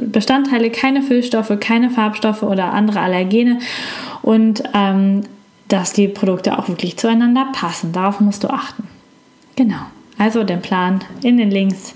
Bestandteile, 0.00 0.70
keine 0.70 1.02
Füllstoffe, 1.02 1.52
keine 1.60 1.90
Farbstoffe 1.90 2.42
oder 2.42 2.72
andere 2.72 3.00
Allergene 3.00 3.58
und 4.22 4.62
ähm, 4.74 5.22
dass 5.68 5.92
die 5.92 6.08
Produkte 6.08 6.58
auch 6.58 6.68
wirklich 6.68 6.96
zueinander 6.96 7.48
passen. 7.52 7.92
Darauf 7.92 8.20
musst 8.20 8.42
du 8.42 8.48
achten. 8.48 8.88
Genau, 9.56 9.82
also 10.18 10.42
den 10.42 10.62
Plan 10.62 11.00
in 11.22 11.36
den 11.36 11.50
Links 11.50 11.94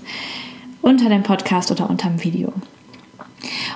unter 0.81 1.09
dem 1.09 1.23
Podcast 1.23 1.71
oder 1.71 1.89
unter 1.89 2.07
dem 2.07 2.23
Video. 2.23 2.53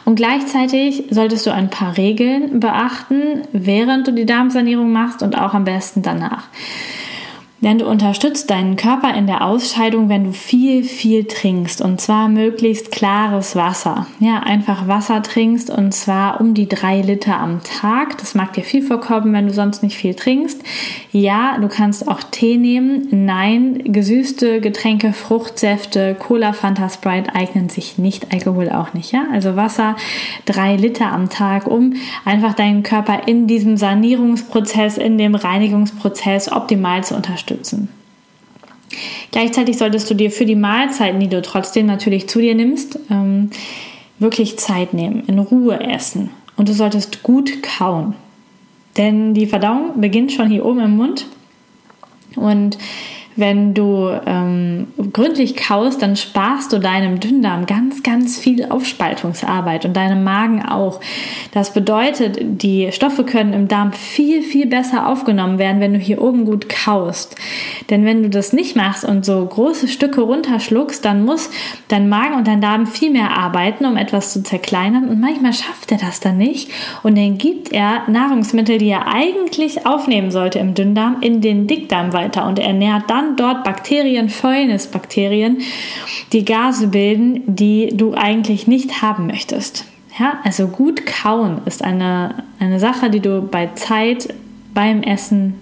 Und 0.05 0.15
gleichzeitig 0.15 1.05
solltest 1.09 1.45
du 1.45 1.53
ein 1.53 1.69
paar 1.69 1.97
Regeln 1.97 2.59
beachten, 2.59 3.43
während 3.51 4.07
du 4.07 4.11
die 4.11 4.25
Darmsanierung 4.25 4.91
machst 4.91 5.21
und 5.23 5.37
auch 5.37 5.53
am 5.53 5.65
besten 5.65 6.01
danach. 6.01 6.43
Denn 7.61 7.77
du 7.77 7.85
unterstützt 7.85 8.49
deinen 8.49 8.77
Körper 8.77 9.13
in 9.13 9.27
der 9.27 9.43
Ausscheidung, 9.43 10.07
wenn 10.07 10.23
du 10.23 10.31
viel, 10.31 10.83
viel 10.83 11.25
trinkst. 11.25 11.81
Und 11.81 11.99
zwar 11.99 12.29
möglichst 12.29 12.89
klares 12.89 13.53
Wasser. 13.55 14.07
Ja, 14.19 14.39
einfach 14.39 14.87
Wasser 14.87 15.21
trinkst 15.21 15.69
und 15.69 15.93
zwar 15.93 16.39
um 16.39 16.53
die 16.53 16.69
drei 16.69 17.01
Liter 17.01 17.37
am 17.37 17.61
Tag. 17.63 18.17
Das 18.19 18.33
mag 18.33 18.53
dir 18.53 18.63
viel 18.63 18.81
vorkommen, 18.81 19.33
wenn 19.33 19.47
du 19.47 19.53
sonst 19.53 19.83
nicht 19.83 19.97
viel 19.97 20.15
trinkst. 20.15 20.61
Ja, 21.11 21.57
du 21.59 21.67
kannst 21.67 22.07
auch 22.07 22.23
Tee 22.23 22.57
nehmen. 22.57 23.07
Nein, 23.11 23.81
gesüßte 23.83 24.61
Getränke, 24.61 25.11
Fruchtsäfte, 25.11 26.15
Cola, 26.17 26.53
Fanta, 26.53 26.87
Sprite 26.87 27.35
eignen 27.35 27.67
sich 27.67 27.97
nicht. 27.97 28.31
Alkohol 28.31 28.69
auch 28.69 28.93
nicht. 28.93 29.11
Ja, 29.11 29.25
also 29.33 29.57
Wasser 29.57 29.97
drei 30.45 30.77
Liter 30.77 31.11
am 31.11 31.29
Tag, 31.29 31.67
um 31.67 31.95
einfach 32.23 32.53
deinen 32.53 32.83
Körper 32.83 33.27
in 33.27 33.47
diesem 33.47 33.75
Sanierungsprozess, 33.75 34.97
in 34.97 35.17
dem 35.17 35.35
Reinigungsprozess 35.35 36.49
optimal 36.53 37.03
zu 37.03 37.15
unterstützen 37.15 37.48
unterstützen. 37.49 37.89
Gleichzeitig 39.31 39.77
solltest 39.77 40.09
du 40.09 40.15
dir 40.15 40.31
für 40.31 40.45
die 40.45 40.55
Mahlzeiten, 40.55 41.19
die 41.19 41.27
du 41.27 41.41
trotzdem 41.41 41.85
natürlich 41.85 42.27
zu 42.27 42.39
dir 42.39 42.55
nimmst, 42.55 42.99
ähm, 43.11 43.51
wirklich 44.17 44.57
Zeit 44.57 44.93
nehmen, 44.93 45.23
in 45.27 45.39
Ruhe 45.39 45.79
essen. 45.79 46.31
Und 46.57 46.67
du 46.67 46.73
solltest 46.73 47.23
gut 47.23 47.61
kauen. 47.61 48.15
Denn 48.97 49.33
die 49.33 49.45
Verdauung 49.45 50.01
beginnt 50.01 50.31
schon 50.31 50.49
hier 50.49 50.65
oben 50.65 50.79
im 50.79 50.97
Mund. 50.97 51.27
Und 52.35 52.77
wenn 53.39 53.73
du 53.73 54.09
ähm, 54.25 54.87
gründlich 55.13 55.55
kaust, 55.55 56.01
dann 56.01 56.15
sparst 56.15 56.71
du 56.73 56.79
deinem 56.79 57.19
Dünndarm 57.19 57.65
ganz, 57.65 58.03
ganz 58.03 58.37
viel 58.37 58.65
Aufspaltungsarbeit 58.65 59.85
und 59.85 59.95
deinem 59.95 60.23
Magen 60.23 60.65
auch. 60.65 60.99
Das 61.51 61.73
bedeutet, 61.73 62.37
die 62.41 62.91
Stoffe 62.91 63.23
können 63.23 63.53
im 63.53 63.67
Darm 63.67 63.93
viel, 63.93 64.41
viel 64.41 64.65
besser 64.65 65.07
aufgenommen 65.07 65.59
werden, 65.59 65.81
wenn 65.81 65.93
du 65.93 65.99
hier 65.99 66.21
oben 66.21 66.45
gut 66.45 66.69
kaust. 66.69 67.35
Denn 67.89 68.05
wenn 68.05 68.23
du 68.23 68.29
das 68.29 68.53
nicht 68.53 68.75
machst 68.75 69.03
und 69.03 69.25
so 69.25 69.45
große 69.45 69.87
Stücke 69.87 70.21
runterschluckst, 70.21 71.03
dann 71.03 71.25
muss 71.25 71.49
dein 71.89 72.09
Magen 72.09 72.35
und 72.35 72.47
dein 72.47 72.61
Darm 72.61 72.87
viel 72.87 73.11
mehr 73.11 73.37
arbeiten, 73.37 73.85
um 73.85 73.97
etwas 73.97 74.33
zu 74.33 74.43
zerkleinern. 74.43 75.09
Und 75.09 75.19
manchmal 75.19 75.53
schafft 75.53 75.91
er 75.91 75.97
das 75.97 76.19
dann 76.19 76.37
nicht. 76.37 76.71
Und 77.03 77.17
dann 77.17 77.37
gibt 77.37 77.71
er 77.73 78.03
Nahrungsmittel, 78.07 78.77
die 78.77 78.89
er 78.89 79.07
eigentlich 79.07 79.85
aufnehmen 79.85 80.31
sollte 80.31 80.59
im 80.59 80.73
Dünndarm, 80.73 81.17
in 81.21 81.41
den 81.41 81.67
Dickdarm 81.67 82.13
weiter. 82.13 82.47
Und 82.47 82.59
er 82.59 82.67
ernährt 82.67 83.09
dann 83.09 83.28
dort 83.35 83.63
Bakterien, 83.63 84.29
Fäulnisbakterien, 84.29 85.59
die 86.33 86.45
Gase 86.45 86.87
bilden, 86.87 87.43
die 87.47 87.89
du 87.93 88.13
eigentlich 88.13 88.67
nicht 88.67 89.01
haben 89.01 89.27
möchtest. 89.27 89.85
Ja, 90.19 90.39
also 90.43 90.67
gut 90.67 91.05
kauen 91.05 91.61
ist 91.65 91.83
eine, 91.83 92.43
eine 92.59 92.79
Sache, 92.79 93.09
die 93.09 93.21
du 93.21 93.41
bei 93.41 93.69
Zeit 93.75 94.33
beim 94.73 95.01
Essen 95.01 95.55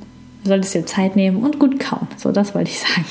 solltest 0.44 0.74
dir 0.74 0.86
Zeit 0.86 1.16
nehmen 1.16 1.44
und 1.44 1.60
gut 1.60 1.80
kauen. 1.80 2.08
So, 2.18 2.32
das 2.32 2.56
wollte 2.56 2.72
ich 2.72 2.80
sagen. 2.80 3.06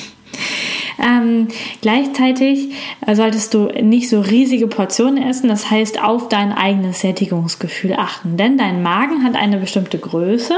Ähm, 0.98 1.48
gleichzeitig 1.82 2.70
solltest 3.12 3.52
du 3.52 3.66
nicht 3.82 4.08
so 4.08 4.20
riesige 4.20 4.66
Portionen 4.66 5.22
essen, 5.22 5.48
das 5.48 5.70
heißt 5.70 6.02
auf 6.02 6.28
dein 6.28 6.52
eigenes 6.52 7.00
Sättigungsgefühl 7.00 7.92
achten, 7.94 8.36
denn 8.36 8.56
dein 8.56 8.82
Magen 8.82 9.22
hat 9.22 9.36
eine 9.36 9.58
bestimmte 9.58 9.98
Größe 9.98 10.54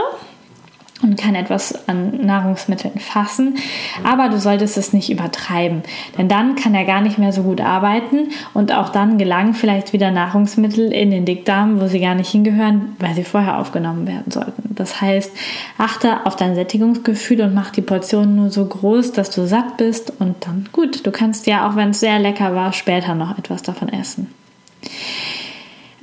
und 1.02 1.16
kann 1.16 1.34
etwas 1.34 1.88
an 1.88 2.26
Nahrungsmitteln 2.26 2.98
fassen, 2.98 3.56
aber 4.04 4.28
du 4.28 4.38
solltest 4.38 4.76
es 4.76 4.92
nicht 4.92 5.10
übertreiben, 5.10 5.82
denn 6.16 6.28
dann 6.28 6.56
kann 6.56 6.74
er 6.74 6.84
gar 6.84 7.00
nicht 7.00 7.18
mehr 7.18 7.32
so 7.32 7.42
gut 7.42 7.60
arbeiten 7.60 8.30
und 8.54 8.72
auch 8.72 8.88
dann 8.88 9.18
gelangen 9.18 9.54
vielleicht 9.54 9.92
wieder 9.92 10.10
Nahrungsmittel 10.10 10.92
in 10.92 11.10
den 11.10 11.24
Dickdarm, 11.24 11.80
wo 11.80 11.86
sie 11.86 12.00
gar 12.00 12.14
nicht 12.14 12.30
hingehören, 12.30 12.96
weil 12.98 13.14
sie 13.14 13.24
vorher 13.24 13.58
aufgenommen 13.58 14.06
werden 14.06 14.30
sollten. 14.32 14.74
Das 14.74 15.00
heißt, 15.00 15.32
achte 15.76 16.26
auf 16.26 16.36
dein 16.36 16.54
Sättigungsgefühl 16.54 17.42
und 17.42 17.54
mach 17.54 17.70
die 17.70 17.82
Portion 17.82 18.36
nur 18.36 18.50
so 18.50 18.64
groß, 18.64 19.12
dass 19.12 19.30
du 19.30 19.46
satt 19.46 19.76
bist 19.76 20.12
und 20.18 20.46
dann 20.46 20.68
gut, 20.72 21.06
du 21.06 21.10
kannst 21.10 21.46
ja 21.46 21.68
auch 21.68 21.76
wenn 21.76 21.90
es 21.90 22.00
sehr 22.00 22.18
lecker 22.18 22.54
war, 22.54 22.72
später 22.72 23.14
noch 23.14 23.38
etwas 23.38 23.62
davon 23.62 23.88
essen. 23.88 24.32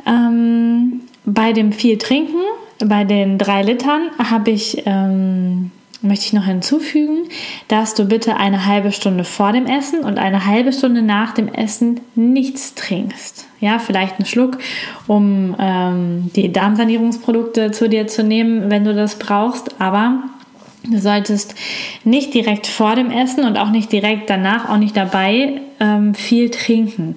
Ähm, 0.06 1.02
bei 1.26 1.54
dem 1.54 1.72
viel 1.72 1.98
Trinken 1.98 2.42
bei 2.80 3.04
den 3.04 3.38
drei 3.38 3.62
Litern 3.62 4.10
habe 4.18 4.52
ich, 4.52 4.84
ähm, 4.86 5.72
möchte 6.02 6.26
ich 6.26 6.34
noch 6.34 6.46
hinzufügen, 6.46 7.30
dass 7.68 7.96
du 7.96 8.06
bitte 8.06 8.38
eine 8.38 8.66
halbe 8.66 8.92
Stunde 8.92 9.24
vor 9.24 9.54
dem 9.54 9.66
Essen 9.66 10.02
und 10.02 10.18
eine 10.18 10.46
halbe 10.46 10.74
Stunde 10.74 11.02
nach 11.02 11.34
dem 11.34 11.48
Essen 11.48 12.02
nichts 12.16 12.76
trinkst. 12.76 13.48
Ja, 13.60 13.80
vielleicht 13.80 14.20
einen 14.20 14.26
Schluck, 14.26 14.58
um 15.08 15.56
ähm, 15.58 16.32
die 16.36 16.52
Darmsanierungsprodukte 16.52 17.72
zu 17.72 17.90
dir 17.90 18.08
zu 18.08 18.24
nehmen, 18.24 18.70
wenn 18.70 18.84
du 18.84 18.94
das 18.94 19.18
brauchst, 19.18 19.80
aber 19.80 20.24
Du 20.88 21.00
solltest 21.00 21.56
nicht 22.04 22.34
direkt 22.34 22.67
vor 22.67 22.95
dem 22.95 23.10
Essen 23.10 23.43
und 23.43 23.58
auch 23.58 23.69
nicht 23.69 23.91
direkt 23.91 24.30
danach, 24.30 24.69
auch 24.69 24.78
nicht 24.78 24.95
dabei 24.95 25.62
ähm, 25.80 26.13
viel 26.13 26.52
trinken. 26.52 27.15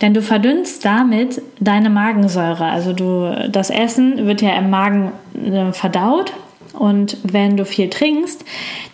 Denn 0.00 0.14
du 0.14 0.22
verdünnst 0.22 0.84
damit 0.84 1.42
deine 1.58 1.90
Magensäure. 1.90 2.64
Also 2.64 2.92
du, 2.92 3.48
das 3.50 3.70
Essen 3.70 4.26
wird 4.26 4.42
ja 4.42 4.56
im 4.58 4.70
Magen 4.70 5.12
äh, 5.34 5.72
verdaut 5.72 6.32
und 6.72 7.16
wenn 7.22 7.56
du 7.56 7.64
viel 7.64 7.90
trinkst, 7.90 8.44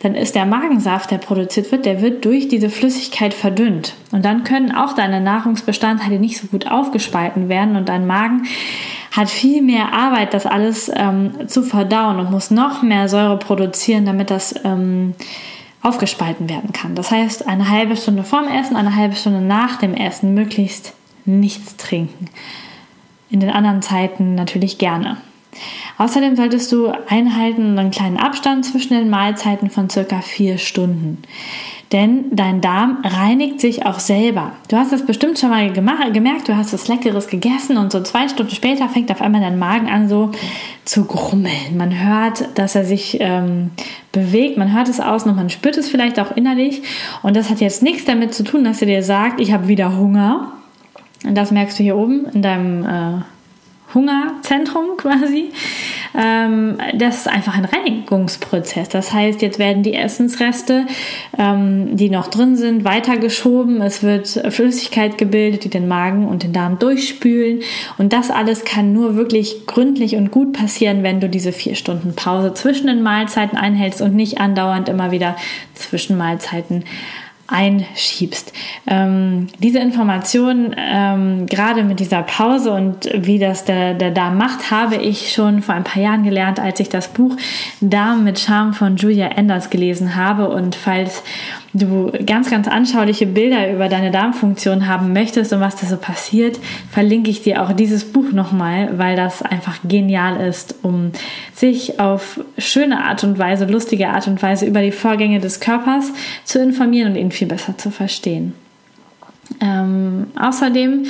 dann 0.01 0.15
ist 0.15 0.35
der 0.35 0.47
Magensaft, 0.47 1.11
der 1.11 1.19
produziert 1.19 1.71
wird, 1.73 1.87
der 1.87 2.01
wird 2.01 2.25
durch 2.25 2.49
diese 2.49 2.71
Flüssigkeit 2.71 3.35
verdünnt. 3.35 3.95
Und 4.13 4.25
dann 4.25 4.45
können 4.45 4.75
auch 4.75 4.95
deine 4.95 5.21
Nahrungsbestandteile 5.21 6.19
nicht 6.19 6.39
so 6.39 6.47
gut 6.47 6.71
aufgespalten 6.71 7.49
werden 7.49 7.77
und 7.77 7.89
dein 7.89 8.07
Magen 8.07 8.47
hat 9.13 9.31
viel 9.31 9.63
mehr 9.63 9.95
Arbeit, 9.95 10.35
das 10.35 10.45
alles 10.45 10.91
ähm, 10.95 11.49
zu 11.49 11.63
verdauen 11.63 12.21
und 12.21 12.31
muss 12.31 12.51
noch 12.51 12.83
mehr 12.83 13.09
Säure 13.09 13.39
produzieren, 13.39 14.05
damit 14.05 14.31
das 14.31 14.55
ähm, 14.65 15.15
aufgespalten 15.83 16.49
werden 16.49 16.73
kann. 16.73 16.95
Das 16.95 17.11
heißt, 17.11 17.47
eine 17.47 17.71
halbe 17.71 17.97
Stunde 17.97 18.25
vorm 18.25 18.49
Essen, 18.49 18.77
eine 18.77 18.95
halbe 18.95 19.17
Stunde 19.17 19.41
nach 19.41 19.77
dem 19.77 19.95
Essen 19.95 20.35
möglichst 20.35 20.95
nichts 21.25 21.77
trinken. 21.77 22.27
In 23.31 23.41
den 23.41 23.51
anderen 23.51 23.83
Zeiten 23.83 24.35
natürlich 24.35 24.79
gerne. 24.79 25.17
Außerdem 25.99 26.37
solltest 26.37 26.71
du 26.73 26.93
einhalten 27.09 27.79
einen 27.79 27.91
kleinen 27.91 28.19
Abstand 28.19 28.65
zwischen 28.65 28.95
den 28.95 29.11
Mahlzeiten 29.11 29.71
von 29.71 29.89
circa 29.89 30.21
vier 30.21 30.59
Stunden 30.59 31.23
denn 31.93 32.25
dein 32.33 32.61
Darm 32.61 32.99
reinigt 33.05 33.61
sich 33.61 33.87
auch 33.87 34.01
selber. 34.01 34.53
Du 34.69 34.77
hast 34.77 34.93
das 34.93 35.07
bestimmt 35.07 35.39
schon 35.39 35.51
mal 35.51 35.73
gemerkt, 35.73 36.49
du 36.49 36.57
hast 36.57 36.73
was 36.73 36.89
Leckeres 36.89 37.29
gegessen 37.29 37.77
und 37.77 37.93
so 37.93 38.03
zwei 38.03 38.29
Stunden 38.29 38.55
später 38.55 38.89
fängt 38.89 39.11
auf 39.13 39.23
einmal 39.23 39.41
dein 39.41 39.59
Magen 39.59 39.89
an 39.89 40.09
so 40.09 40.33
zu 40.85 41.05
grummeln. 41.05 41.77
Man 41.77 41.97
hört, 41.99 42.59
dass 42.59 42.75
er 42.75 42.85
sich 42.85 43.19
ähm, 43.21 43.71
bewegt, 44.11 44.59
man 44.59 44.75
hört 44.75 44.89
es 44.89 45.01
außen 45.01 45.31
und 45.31 45.37
man 45.37 45.51
spürt 45.51 45.77
es 45.77 45.89
vielleicht 45.89 46.19
auch 46.19 46.37
innerlich 46.37 46.83
und 47.23 47.37
das 47.37 47.51
hat 47.51 47.61
jetzt 47.61 47.83
nichts 47.83 48.05
damit 48.05 48.35
zu 48.35 48.43
tun, 48.43 48.65
dass 48.65 48.81
er 48.81 48.89
dir 48.89 49.03
sagt, 49.03 49.41
ich 49.41 49.53
habe 49.53 49.69
wieder 49.69 49.97
Hunger. 49.97 50.53
Und 51.25 51.35
das 51.37 51.51
merkst 51.51 51.79
du 51.79 51.83
hier 51.83 51.97
oben 51.97 52.27
in 52.27 52.43
deinem 52.43 52.85
äh, 52.85 53.23
Hungerzentrum 53.95 54.97
quasi. 54.97 55.51
Ähm, 56.19 56.79
das 56.95 57.19
ist 57.19 57.29
einfach 57.29 57.57
ein 57.57 57.65
Reinigungsprozess. 57.65 58.89
Das 58.89 59.13
heißt, 59.13 59.43
jetzt 59.43 59.59
werden 59.59 59.83
die 59.83 59.95
Essensreste, 59.95 60.87
ähm, 61.39 61.97
die 61.97 62.11
noch 62.11 62.29
drin 62.29 62.57
sind, 62.57 62.85
weitergeschoben. 62.85 63.81
Es 63.83 64.03
wird 64.03 64.29
Flüssigkeit 64.51 65.19
gebildet, 65.19 65.65
die 65.65 65.71
den 65.71 65.89
Magen 65.89 66.27
und 66.27 66.43
den 66.43 66.53
Darm 66.53 66.79
durchspülen. 66.79 67.61
Und 67.99 68.13
das 68.13 68.31
alles 68.31 68.65
kann 68.65 68.93
nur 68.93 69.17
wirklich 69.17 69.67
gründlich 69.67 70.17
und 70.17 70.31
gut 70.31 70.53
passieren, 70.53 71.03
wenn 71.03 71.21
du 71.21 71.29
diese 71.29 71.53
vier 71.53 71.75
Stunden 71.75 72.15
Pause 72.15 72.55
zwischen 72.55 72.87
den 72.87 73.03
Mahlzeiten 73.03 73.59
einhältst 73.59 74.01
und 74.01 74.15
nicht 74.15 74.39
andauernd 74.39 74.89
immer 74.89 75.11
wieder 75.11 75.37
zwischen 75.75 76.17
Mahlzeiten 76.17 76.85
einschiebst. 77.49 78.53
Ähm, 78.87 79.49
diese 79.59 79.79
Information, 79.79 80.75
ähm, 80.77 81.47
gerade 81.47 81.85
mit 81.85 82.01
dieser 82.01 82.23
Pause 82.23 82.73
und 82.73 83.09
wie 83.15 83.39
das 83.39 83.65
der, 83.65 83.95
der 83.95 84.11
Darm 84.11 84.39
macht, 84.39 84.71
habe 84.71 84.97
ich 84.97 85.33
schon 85.33 85.63
vor 85.63 85.75
ein 85.75 85.85
paar 85.85 86.03
Jahren 86.03 86.25
gelernt, 86.25 86.59
als 86.59 86.81
ich 86.81 86.89
das 86.89 87.09
Buch 87.09 87.37
Darm 87.81 88.25
mit 88.25 88.39
Charme 88.39 88.75
von 88.75 88.97
Julia 88.97 89.29
Enders 89.29 89.71
gelesen 89.71 90.17
habe. 90.17 90.49
Und 90.49 90.75
falls 90.75 91.23
du 91.79 92.13
ganz, 92.25 92.51
ganz 92.51 92.69
anschauliche 92.69 93.27
Bilder 93.27 93.73
über 93.73 93.89
deine 93.89 94.11
Darmfunktion 94.11 94.87
haben 94.87 95.13
möchtest 95.13 95.53
und 95.53 95.61
was 95.61 95.77
da 95.77 95.87
so 95.87 95.97
passiert, 95.97 96.59
verlinke 96.91 97.31
ich 97.31 97.43
dir 97.43 97.63
auch 97.63 97.73
dieses 97.73 98.05
Buch 98.05 98.33
nochmal, 98.33 98.99
weil 98.99 99.17
das 99.17 99.43
einfach 99.43 99.79
genial 99.85 100.41
ist, 100.41 100.77
um 100.83 101.13
sich 101.55 102.01
auf 102.01 102.41
schöne 102.59 103.05
Art 103.05 103.25
und 103.25 103.39
Weise, 103.39 103.67
lustige 103.67 104.09
Art 104.09 104.27
und 104.27 104.43
Weise 104.43 104.67
über 104.67 104.83
die 104.83 104.93
Vorgänge 104.93 105.41
des 105.41 105.61
Körpers 105.61 106.13
zu 106.45 106.63
informieren 106.63 107.13
und 107.13 107.17
ihn 107.17 107.31
viel 107.31 107.49
besser 107.49 107.77
zu 107.79 107.91
verstehen. 107.91 108.55
Ähm, 109.61 110.27
außerdem 110.39 111.07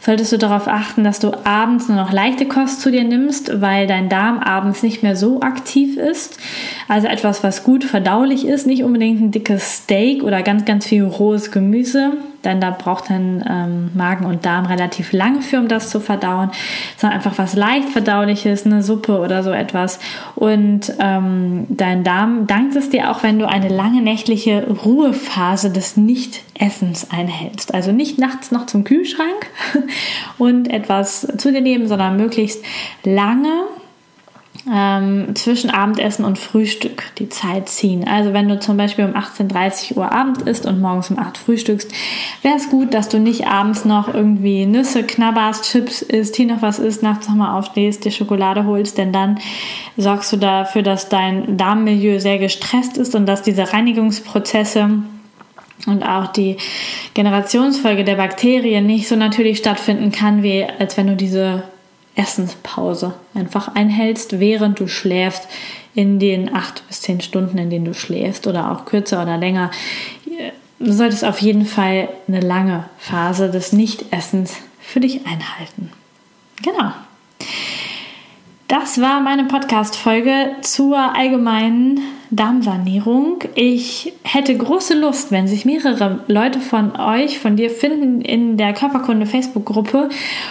solltest 0.00 0.32
du 0.32 0.38
darauf 0.38 0.66
achten, 0.66 1.04
dass 1.04 1.18
du 1.20 1.32
abends 1.44 1.88
nur 1.88 1.96
noch 1.96 2.12
leichte 2.12 2.46
Kost 2.46 2.80
zu 2.80 2.90
dir 2.90 3.04
nimmst, 3.04 3.60
weil 3.60 3.86
dein 3.86 4.08
Darm 4.08 4.38
abends 4.38 4.82
nicht 4.82 5.02
mehr 5.02 5.14
so 5.14 5.40
aktiv 5.42 5.96
ist. 5.96 6.38
Also 6.88 7.06
etwas, 7.06 7.44
was 7.44 7.64
gut 7.64 7.84
verdaulich 7.84 8.46
ist, 8.46 8.66
nicht 8.66 8.82
unbedingt 8.82 9.20
ein 9.20 9.30
dickes 9.30 9.82
Steak 9.82 10.22
oder 10.22 10.42
ganz, 10.42 10.64
ganz 10.64 10.86
viel 10.86 11.04
rohes 11.04 11.50
Gemüse. 11.50 12.12
denn 12.44 12.58
da 12.60 12.70
braucht 12.70 13.10
dein 13.10 13.44
ähm, 13.46 13.90
Magen 13.94 14.24
und 14.24 14.46
Darm 14.46 14.64
relativ 14.64 15.12
lange 15.12 15.42
für, 15.42 15.58
um 15.58 15.68
das 15.68 15.90
zu 15.90 16.00
verdauen, 16.00 16.50
sondern 16.96 17.18
einfach 17.18 17.36
was 17.36 17.54
leicht 17.54 17.90
verdauliches, 17.90 18.64
eine 18.64 18.82
Suppe 18.82 19.18
oder 19.18 19.42
so 19.42 19.50
etwas. 19.50 19.98
Und 20.34 20.92
ähm, 20.98 21.66
dein 21.68 22.02
Darm 22.02 22.46
dankt 22.46 22.76
es 22.76 22.88
dir 22.88 23.10
auch, 23.10 23.22
wenn 23.22 23.38
du 23.38 23.46
eine 23.46 23.68
lange 23.68 24.00
nächtliche 24.00 24.66
Ruhephase 24.66 25.70
des 25.70 25.98
Nicht-Essens 25.98 27.08
einhältst. 27.10 27.74
Also 27.74 27.92
nicht 27.92 28.18
nachts 28.18 28.50
noch 28.50 28.64
zum 28.64 28.84
Kühlschrank 28.84 29.46
und 30.38 30.68
etwas 30.68 31.26
zu 31.38 31.52
dir 31.52 31.60
nehmen, 31.60 31.88
sondern 31.88 32.16
möglichst 32.16 32.64
lange 33.04 33.66
ähm, 34.70 35.34
zwischen 35.34 35.70
Abendessen 35.70 36.24
und 36.24 36.38
Frühstück 36.38 37.04
die 37.18 37.28
Zeit 37.28 37.68
ziehen. 37.68 38.06
Also 38.06 38.32
wenn 38.32 38.48
du 38.48 38.58
zum 38.58 38.76
Beispiel 38.76 39.04
um 39.04 39.12
18.30 39.12 39.96
Uhr 39.96 40.12
Abend 40.12 40.42
isst 40.42 40.66
und 40.66 40.80
morgens 40.80 41.10
um 41.10 41.18
8 41.18 41.38
frühstückst, 41.38 41.90
wäre 42.42 42.56
es 42.56 42.68
gut, 42.68 42.92
dass 42.92 43.08
du 43.08 43.18
nicht 43.18 43.46
abends 43.46 43.84
noch 43.84 44.12
irgendwie 44.12 44.66
Nüsse 44.66 45.02
knabberst, 45.02 45.70
Chips 45.70 46.02
isst, 46.02 46.36
hier 46.36 46.46
noch 46.46 46.62
was 46.62 46.78
isst, 46.78 47.02
nachts 47.02 47.28
nochmal 47.28 47.56
aufstehst, 47.58 48.04
dir 48.04 48.10
Schokolade 48.10 48.66
holst, 48.66 48.98
denn 48.98 49.12
dann 49.12 49.38
sorgst 49.96 50.32
du 50.32 50.36
dafür, 50.36 50.82
dass 50.82 51.08
dein 51.08 51.56
Darmmilieu 51.56 52.18
sehr 52.18 52.38
gestresst 52.38 52.98
ist 52.98 53.14
und 53.14 53.26
dass 53.26 53.42
diese 53.42 53.72
Reinigungsprozesse 53.72 55.02
und 55.86 56.02
auch 56.02 56.28
die 56.28 56.56
Generationsfolge 57.14 58.04
der 58.04 58.16
Bakterien 58.16 58.86
nicht 58.86 59.08
so 59.08 59.16
natürlich 59.16 59.58
stattfinden 59.58 60.12
kann, 60.12 60.42
wie 60.42 60.64
als 60.64 60.96
wenn 60.96 61.06
du 61.06 61.16
diese 61.16 61.64
Essenspause 62.16 63.14
einfach 63.34 63.74
einhältst, 63.74 64.40
während 64.40 64.80
du 64.80 64.88
schläfst, 64.88 65.48
in 65.94 66.18
den 66.18 66.54
acht 66.54 66.86
bis 66.88 67.00
zehn 67.00 67.20
Stunden, 67.20 67.58
in 67.58 67.70
denen 67.70 67.84
du 67.84 67.94
schläfst 67.94 68.46
oder 68.46 68.70
auch 68.70 68.84
kürzer 68.84 69.22
oder 69.22 69.36
länger. 69.36 69.70
Du 70.78 70.92
solltest 70.92 71.24
auf 71.24 71.40
jeden 71.40 71.66
Fall 71.66 72.08
eine 72.28 72.40
lange 72.40 72.88
Phase 72.98 73.50
des 73.50 73.72
Nichtessens 73.72 74.56
für 74.80 75.00
dich 75.00 75.26
einhalten. 75.26 75.92
Genau. 76.62 76.92
Das 78.70 79.00
war 79.00 79.20
meine 79.20 79.46
Podcast-Folge 79.46 80.50
zur 80.60 80.96
allgemeinen 80.96 82.02
Darmsanierung. 82.30 83.42
Ich 83.56 84.12
hätte 84.22 84.56
große 84.56 84.96
Lust, 84.96 85.32
wenn 85.32 85.48
sich 85.48 85.64
mehrere 85.64 86.20
Leute 86.28 86.60
von 86.60 86.94
euch, 86.94 87.40
von 87.40 87.56
dir 87.56 87.68
finden 87.68 88.20
in 88.20 88.56
der 88.56 88.72
Körperkunde 88.72 89.26
Facebook-Gruppe 89.26 90.08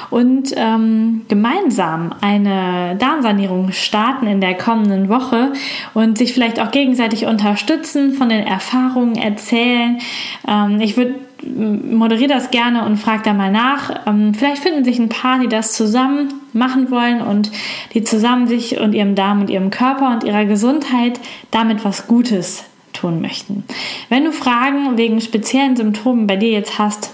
und 0.10 0.54
ähm, 0.58 1.22
gemeinsam 1.30 2.14
eine 2.20 2.98
Darmsanierung 3.00 3.72
starten 3.72 4.28
in 4.28 4.42
der 4.42 4.56
kommenden 4.56 5.08
Woche 5.08 5.54
und 5.94 6.18
sich 6.18 6.34
vielleicht 6.34 6.60
auch 6.60 6.72
gegenseitig 6.72 7.26
unterstützen, 7.26 8.12
von 8.12 8.28
den 8.28 8.46
Erfahrungen 8.46 9.16
erzählen. 9.16 10.00
Ähm, 10.46 10.82
ich 10.82 10.98
würde 10.98 11.16
moderiere 11.42 12.28
das 12.28 12.52
gerne 12.52 12.86
und 12.86 12.98
frage 12.98 13.22
da 13.24 13.34
mal 13.34 13.50
nach. 13.50 14.06
Ähm, 14.06 14.34
vielleicht 14.34 14.62
finden 14.62 14.84
sich 14.84 15.00
ein 15.00 15.08
paar, 15.08 15.40
die 15.40 15.48
das 15.48 15.72
zusammen 15.72 16.34
machen 16.54 16.92
wollen 16.92 17.22
und 17.22 17.52
die 17.94 18.04
zusammen 18.04 18.48
sich 18.48 18.80
und 18.80 18.94
ihrem 18.94 19.16
Darm 19.16 19.42
und 19.42 19.50
ihrem 19.50 19.70
Körper 19.70 20.12
und 20.12 20.24
ihrer 20.24 20.46
Gesundheit 20.46 21.20
damit 21.52 21.86
was 21.86 22.08
Gutes 22.08 22.66
tun 22.94 23.22
möchten. 23.22 23.64
Wenn 24.10 24.26
du 24.26 24.32
Fragen 24.32 24.98
wegen 24.98 25.22
speziellen 25.22 25.76
Symptomen 25.76 26.28
bei 26.28 26.36
dir 26.36 26.52
jetzt 26.52 26.80
hast, 26.80 27.12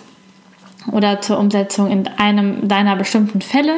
oder 0.92 1.22
zur 1.22 1.40
Umsetzung 1.40 1.90
in 1.90 2.08
einem 2.18 2.68
deiner 2.68 2.96
bestimmten 2.96 3.42
Fälle, 3.42 3.74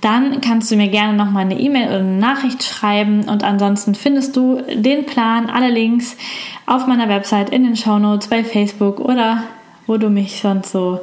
dann 0.00 0.40
kannst 0.40 0.70
du 0.70 0.76
mir 0.76 0.88
gerne 0.88 1.14
noch 1.14 1.30
mal 1.30 1.40
eine 1.40 1.58
E-Mail 1.58 1.88
oder 1.88 1.98
eine 1.98 2.18
Nachricht 2.18 2.62
schreiben 2.62 3.28
und 3.28 3.42
ansonsten 3.42 3.94
findest 3.94 4.36
du 4.36 4.62
den 4.72 5.06
Plan, 5.06 5.50
alle 5.50 5.70
Links 5.70 6.16
auf 6.66 6.86
meiner 6.86 7.08
Website, 7.08 7.50
in 7.50 7.64
den 7.64 7.76
Show 7.76 7.98
Notes, 7.98 8.28
bei 8.28 8.44
Facebook 8.44 9.00
oder 9.00 9.42
wo 9.86 9.96
du 9.96 10.08
mich 10.08 10.40
sonst 10.40 10.72
so 10.72 11.00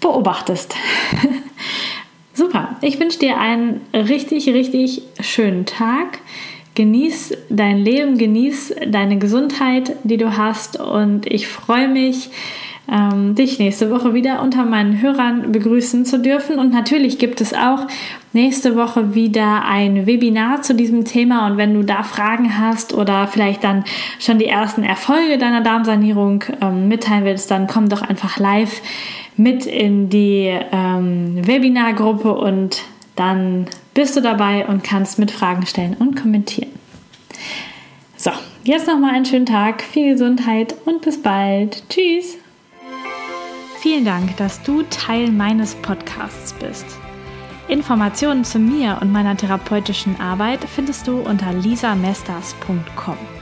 beobachtest. 0.00 0.74
Super, 2.34 2.76
ich 2.80 2.98
wünsche 2.98 3.18
dir 3.18 3.38
einen 3.38 3.82
richtig, 3.92 4.48
richtig 4.48 5.02
schönen 5.20 5.66
Tag. 5.66 6.20
Genieß 6.74 7.36
dein 7.50 7.78
Leben, 7.78 8.16
genieß 8.16 8.74
deine 8.88 9.18
Gesundheit, 9.18 9.96
die 10.04 10.16
du 10.16 10.34
hast 10.38 10.80
und 10.80 11.26
ich 11.26 11.46
freue 11.46 11.88
mich, 11.88 12.30
ähm, 12.90 13.34
dich 13.34 13.58
nächste 13.58 13.90
Woche 13.90 14.14
wieder 14.14 14.42
unter 14.42 14.64
meinen 14.64 15.00
Hörern 15.00 15.52
begrüßen 15.52 16.04
zu 16.06 16.18
dürfen. 16.18 16.58
Und 16.58 16.72
natürlich 16.72 17.18
gibt 17.18 17.40
es 17.42 17.52
auch 17.52 17.86
nächste 18.32 18.76
Woche 18.76 19.14
wieder 19.14 19.64
ein 19.66 20.06
Webinar 20.06 20.62
zu 20.62 20.74
diesem 20.74 21.04
Thema. 21.04 21.46
Und 21.46 21.58
wenn 21.58 21.74
du 21.74 21.82
da 21.82 22.02
Fragen 22.02 22.58
hast 22.58 22.92
oder 22.92 23.28
vielleicht 23.28 23.62
dann 23.62 23.84
schon 24.18 24.38
die 24.38 24.46
ersten 24.46 24.82
Erfolge 24.82 25.38
deiner 25.38 25.60
Darmsanierung 25.60 26.44
ähm, 26.60 26.88
mitteilen 26.88 27.24
willst, 27.24 27.50
dann 27.50 27.66
komm 27.66 27.88
doch 27.88 28.02
einfach 28.02 28.38
live 28.38 28.80
mit 29.36 29.66
in 29.66 30.08
die 30.08 30.58
ähm, 30.72 31.46
Webinargruppe 31.46 32.34
und 32.34 32.82
dann 33.16 33.66
bist 33.94 34.16
du 34.16 34.20
dabei 34.20 34.66
und 34.66 34.82
kannst 34.84 35.18
mit 35.18 35.30
Fragen 35.30 35.66
stellen 35.66 35.94
und 35.98 36.20
kommentieren. 36.20 36.70
So, 38.16 38.30
jetzt 38.64 38.86
nochmal 38.86 39.14
einen 39.14 39.24
schönen 39.24 39.46
Tag, 39.46 39.82
viel 39.82 40.12
Gesundheit 40.12 40.74
und 40.84 41.02
bis 41.02 41.20
bald. 41.20 41.82
Tschüss! 41.88 42.38
Vielen 43.80 44.04
Dank, 44.04 44.36
dass 44.36 44.62
du 44.62 44.82
Teil 44.90 45.32
meines 45.32 45.74
Podcasts 45.74 46.52
bist. 46.52 46.86
Informationen 47.68 48.44
zu 48.44 48.58
mir 48.58 48.98
und 49.00 49.10
meiner 49.10 49.36
therapeutischen 49.36 50.20
Arbeit 50.20 50.60
findest 50.64 51.08
du 51.08 51.18
unter 51.20 51.52
lisamesters.com. 51.52 53.41